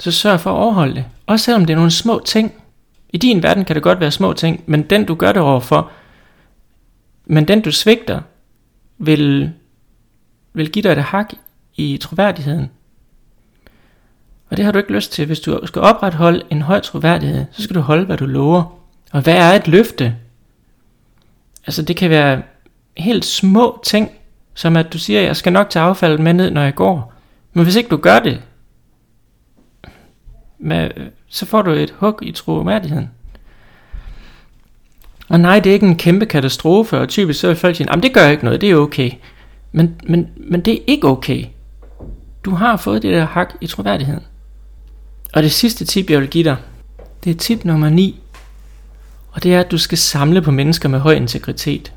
så 0.00 0.10
sørg 0.10 0.40
for 0.40 0.50
at 0.50 0.56
overholde 0.56 0.94
det. 0.94 1.04
Også 1.26 1.44
selvom 1.44 1.64
det 1.64 1.72
er 1.72 1.76
nogle 1.76 1.90
små 1.90 2.22
ting. 2.24 2.52
I 3.08 3.16
din 3.16 3.42
verden 3.42 3.64
kan 3.64 3.74
det 3.76 3.82
godt 3.82 4.00
være 4.00 4.10
små 4.10 4.32
ting, 4.32 4.62
men 4.66 4.82
den 4.82 5.04
du 5.04 5.14
gør 5.14 5.32
det 5.32 5.42
overfor, 5.42 5.90
men 7.26 7.48
den 7.48 7.60
du 7.60 7.72
svigter, 7.72 8.20
vil, 8.98 9.52
vil 10.52 10.70
give 10.70 10.82
dig 10.82 10.92
et 10.92 11.02
hak 11.02 11.32
i 11.74 11.96
troværdigheden. 11.96 12.70
Og 14.50 14.56
det 14.56 14.64
har 14.64 14.72
du 14.72 14.78
ikke 14.78 14.92
lyst 14.92 15.12
til. 15.12 15.26
Hvis 15.26 15.40
du 15.40 15.66
skal 15.66 15.82
opretholde 15.82 16.42
en 16.50 16.62
høj 16.62 16.80
troværdighed, 16.80 17.44
så 17.52 17.62
skal 17.62 17.76
du 17.76 17.80
holde, 17.80 18.04
hvad 18.04 18.16
du 18.16 18.26
lover. 18.26 18.80
Og 19.12 19.22
hvad 19.22 19.36
er 19.36 19.52
et 19.52 19.68
løfte? 19.68 20.16
Altså 21.66 21.82
det 21.82 21.96
kan 21.96 22.10
være 22.10 22.42
helt 22.96 23.24
små 23.24 23.80
ting, 23.84 24.10
som 24.54 24.76
at 24.76 24.92
du 24.92 24.98
siger, 24.98 25.20
jeg 25.20 25.36
skal 25.36 25.52
nok 25.52 25.70
tage 25.70 25.84
affaldet 25.84 26.20
med 26.20 26.32
ned, 26.32 26.50
når 26.50 26.62
jeg 26.62 26.74
går. 26.74 27.12
Men 27.52 27.64
hvis 27.64 27.76
ikke 27.76 27.88
du 27.88 27.96
gør 27.96 28.18
det, 28.18 28.42
med, 30.58 30.90
så 31.28 31.46
får 31.46 31.62
du 31.62 31.70
et 31.70 31.90
hug 31.90 32.18
i 32.22 32.32
troværdigheden. 32.32 33.10
Og 35.28 35.40
nej, 35.40 35.60
det 35.60 35.70
er 35.70 35.74
ikke 35.74 35.86
en 35.86 35.96
kæmpe 35.96 36.26
katastrofe, 36.26 36.98
og 36.98 37.08
typisk 37.08 37.40
så 37.40 37.46
vil 37.46 37.56
folk 37.56 37.76
sige, 37.76 37.88
det 38.02 38.14
gør 38.14 38.28
ikke 38.28 38.44
noget, 38.44 38.60
det 38.60 38.70
er 38.70 38.76
okay. 38.76 39.10
Men, 39.72 40.00
men, 40.08 40.28
men 40.36 40.60
det 40.60 40.74
er 40.74 40.78
ikke 40.86 41.08
okay. 41.08 41.44
Du 42.44 42.50
har 42.50 42.76
fået 42.76 43.02
det 43.02 43.12
der 43.12 43.24
hak 43.24 43.54
i 43.60 43.66
troværdigheden. 43.66 44.22
Og 45.32 45.42
det 45.42 45.52
sidste 45.52 45.84
tip, 45.84 46.10
jeg 46.10 46.20
vil 46.20 46.28
give 46.28 46.44
dig, 46.44 46.56
det 47.24 47.30
er 47.30 47.34
tip 47.34 47.64
nummer 47.64 47.88
9. 47.88 48.20
Og 49.32 49.42
det 49.42 49.54
er, 49.54 49.60
at 49.60 49.70
du 49.70 49.78
skal 49.78 49.98
samle 49.98 50.42
på 50.42 50.50
mennesker 50.50 50.88
med 50.88 50.98
høj 50.98 51.14
integritet. 51.14 51.92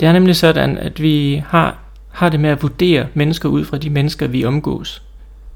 Det 0.00 0.08
er 0.08 0.12
nemlig 0.12 0.36
sådan, 0.36 0.78
at 0.78 1.02
vi 1.02 1.42
har, 1.46 1.78
har 2.10 2.28
det 2.28 2.40
med 2.40 2.50
at 2.50 2.62
vurdere 2.62 3.06
mennesker 3.14 3.48
ud 3.48 3.64
fra 3.64 3.78
de 3.78 3.90
mennesker, 3.90 4.26
vi 4.26 4.44
omgås. 4.44 5.02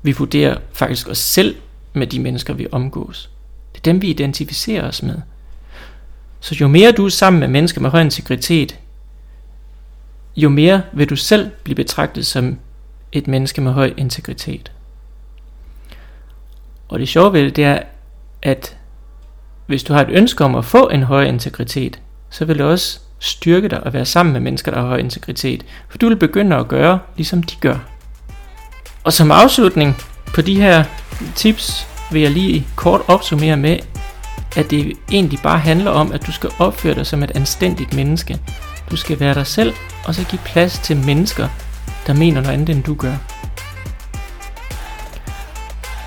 Vi 0.02 0.12
vurderer 0.12 0.56
faktisk 0.72 1.08
os 1.08 1.18
selv 1.18 1.56
med 1.92 2.06
de 2.06 2.20
mennesker, 2.20 2.54
vi 2.54 2.66
omgås. 2.72 3.30
Dem, 3.84 4.02
vi 4.02 4.10
identificerer 4.10 4.88
os 4.88 5.02
med. 5.02 5.16
Så 6.40 6.54
jo 6.60 6.68
mere 6.68 6.92
du 6.92 7.04
er 7.04 7.08
sammen 7.08 7.40
med 7.40 7.48
mennesker 7.48 7.80
med 7.80 7.90
høj 7.90 8.00
integritet, 8.00 8.78
jo 10.36 10.48
mere 10.48 10.82
vil 10.92 11.10
du 11.10 11.16
selv 11.16 11.50
blive 11.64 11.76
betragtet 11.76 12.26
som 12.26 12.58
et 13.12 13.28
menneske 13.28 13.60
med 13.60 13.72
høj 13.72 13.94
integritet. 13.96 14.72
Og 16.88 16.98
det 16.98 17.08
sjove 17.08 17.32
ved 17.32 17.44
det, 17.44 17.56
det 17.56 17.64
er, 17.64 17.82
at 18.42 18.76
hvis 19.66 19.82
du 19.82 19.92
har 19.92 20.00
et 20.00 20.10
ønske 20.10 20.44
om 20.44 20.54
at 20.54 20.64
få 20.64 20.88
en 20.88 21.02
høj 21.02 21.24
integritet, 21.24 22.00
så 22.30 22.44
vil 22.44 22.58
det 22.58 22.66
også 22.66 23.00
styrke 23.18 23.68
dig 23.68 23.82
at 23.86 23.92
være 23.92 24.04
sammen 24.04 24.32
med 24.32 24.40
mennesker, 24.40 24.72
der 24.72 24.80
har 24.80 24.86
høj 24.86 24.98
integritet. 24.98 25.64
For 25.88 25.98
du 25.98 26.08
vil 26.08 26.16
begynde 26.16 26.56
at 26.56 26.68
gøre, 26.68 26.98
ligesom 27.16 27.42
de 27.42 27.56
gør. 27.56 27.78
Og 29.04 29.12
som 29.12 29.30
afslutning 29.30 29.96
på 30.34 30.42
de 30.42 30.60
her 30.60 30.84
tips, 31.34 31.86
vil 32.12 32.22
jeg 32.22 32.30
lige 32.30 32.66
kort 32.76 33.00
opsummere 33.08 33.56
med, 33.56 33.78
at 34.56 34.70
det 34.70 34.92
egentlig 35.12 35.38
bare 35.42 35.58
handler 35.58 35.90
om, 35.90 36.12
at 36.12 36.26
du 36.26 36.32
skal 36.32 36.50
opføre 36.58 36.94
dig 36.94 37.06
som 37.06 37.22
et 37.22 37.30
anstændigt 37.34 37.94
menneske. 37.94 38.38
Du 38.90 38.96
skal 38.96 39.20
være 39.20 39.34
dig 39.34 39.46
selv, 39.46 39.74
og 40.04 40.14
så 40.14 40.24
give 40.24 40.40
plads 40.44 40.78
til 40.78 40.96
mennesker, 40.96 41.48
der 42.06 42.14
mener 42.14 42.40
noget 42.40 42.54
andet, 42.54 42.68
end 42.68 42.82
du 42.84 42.94
gør. 42.94 43.14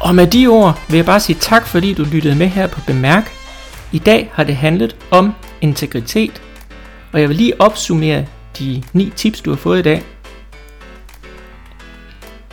Og 0.02 0.16
med 0.16 0.28
de 0.28 0.48
ord 0.48 0.80
vil 0.89 0.96
jeg 0.96 1.06
bare 1.06 1.20
sige 1.20 1.38
tak, 1.39 1.68
fordi 1.68 1.94
du 1.94 2.04
lyttede 2.04 2.36
med 2.36 2.48
her 2.48 2.68
på 2.68 2.82
Bemærk. 2.88 3.32
I 3.92 4.00
dag 4.00 4.32
har 4.34 4.44
det 4.44 4.56
handlet 4.56 4.96
om 5.12 5.34
integritet, 5.62 6.42
og 7.12 7.22
jeg 7.22 7.30
vil 7.30 7.38
lige 7.38 7.62
opsummere 7.62 8.26
de 8.60 8.84
ni 8.94 9.13
tips, 9.16 9.42
du 9.42 9.50
har 9.50 9.58
fået 9.58 9.80
i 9.80 9.82
dag. 9.82 10.04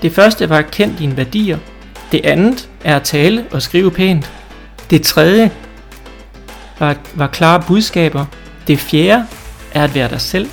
Det 0.02 0.12
første 0.12 0.48
var 0.48 0.58
at 0.58 0.70
kende 0.70 0.98
dine 0.98 1.16
værdier. 1.16 1.58
Det 2.12 2.20
andet 2.24 2.68
er 2.84 2.96
at 2.96 3.02
tale 3.02 3.46
og 3.50 3.62
skrive 3.62 3.90
pænt. 3.90 4.32
Det 4.90 5.02
tredje 5.02 5.50
var, 6.78 6.96
var 7.14 7.26
klare 7.26 7.62
budskaber. 7.66 8.26
Det 8.66 8.78
fjerde 8.78 9.26
er 9.72 9.84
at 9.84 9.94
være 9.94 10.08
dig 10.08 10.20
selv. 10.20 10.50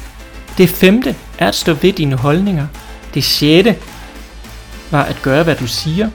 Det 0.58 0.70
femte 0.70 1.16
er 1.40 1.48
at 1.48 1.56
stå 1.56 1.74
ved 1.74 1.94
dine 1.94 2.16
holdninger. 2.16 2.68
Det 3.14 3.24
sjette 3.24 3.76
var 4.92 5.04
at 5.04 5.20
gøre, 5.22 5.44
hvad 5.44 5.56
du 5.56 5.68
siger. 5.68 6.10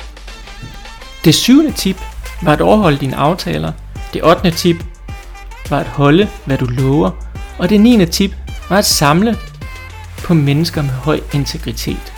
Det 1.25 1.35
syvende 1.35 1.73
tip 1.73 1.97
var 2.43 2.53
at 2.53 2.61
overholde 2.61 2.99
dine 2.99 3.17
aftaler. 3.17 3.73
Det 4.13 4.25
ottende 4.25 4.57
tip 4.57 4.85
var 5.71 5.79
at 5.81 5.87
holde, 5.87 6.29
hvad 6.45 6.59
du 6.59 6.65
lover. 6.65 7.11
Og 7.59 7.69
det 7.69 7.81
niende 7.81 8.07
tip 8.07 8.37
var 8.69 8.79
at 8.79 8.85
samle 8.85 9.37
på 10.25 10.35
mennesker 10.35 10.83
med 10.83 10.91
høj 10.91 11.21
integritet. 11.33 12.12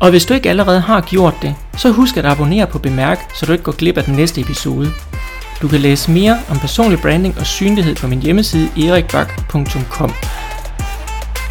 Og 0.00 0.10
hvis 0.10 0.24
du 0.26 0.34
ikke 0.34 0.50
allerede 0.50 0.80
har 0.80 1.00
gjort 1.00 1.34
det, 1.42 1.54
så 1.76 1.90
husk 1.90 2.16
at 2.16 2.26
abonnere 2.26 2.66
på 2.66 2.78
Bemærk, 2.78 3.30
så 3.34 3.46
du 3.46 3.52
ikke 3.52 3.64
går 3.64 3.72
glip 3.72 3.98
af 3.98 4.04
den 4.04 4.14
næste 4.14 4.40
episode. 4.40 4.92
Du 5.62 5.68
kan 5.68 5.80
læse 5.80 6.10
mere 6.10 6.38
om 6.50 6.58
personlig 6.58 7.00
branding 7.00 7.38
og 7.38 7.46
synlighed 7.46 7.94
på 7.94 8.06
min 8.06 8.22
hjemmeside 8.22 8.88
erikbak.com. 8.88 10.12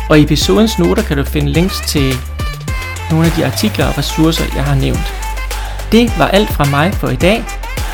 Og 0.09 0.19
i 0.19 0.23
episodens 0.23 0.79
noter 0.79 1.03
kan 1.03 1.17
du 1.17 1.23
finde 1.23 1.49
links 1.49 1.81
til 1.87 2.13
nogle 3.11 3.25
af 3.25 3.31
de 3.31 3.45
artikler 3.45 3.85
og 3.87 3.97
ressourcer, 3.97 4.45
jeg 4.55 4.63
har 4.63 4.75
nævnt. 4.75 5.13
Det 5.91 6.19
var 6.19 6.27
alt 6.27 6.49
fra 6.49 6.65
mig 6.65 6.93
for 6.93 7.09
i 7.09 7.15
dag. 7.15 7.43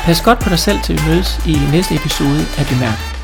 Pas 0.04 0.22
godt 0.22 0.38
på 0.38 0.48
dig 0.48 0.58
selv, 0.58 0.80
til 0.80 0.94
vi 0.94 1.00
mødes 1.08 1.40
i 1.46 1.58
næste 1.72 1.94
episode 1.94 2.46
af 2.58 2.66
Bemærk. 2.66 3.23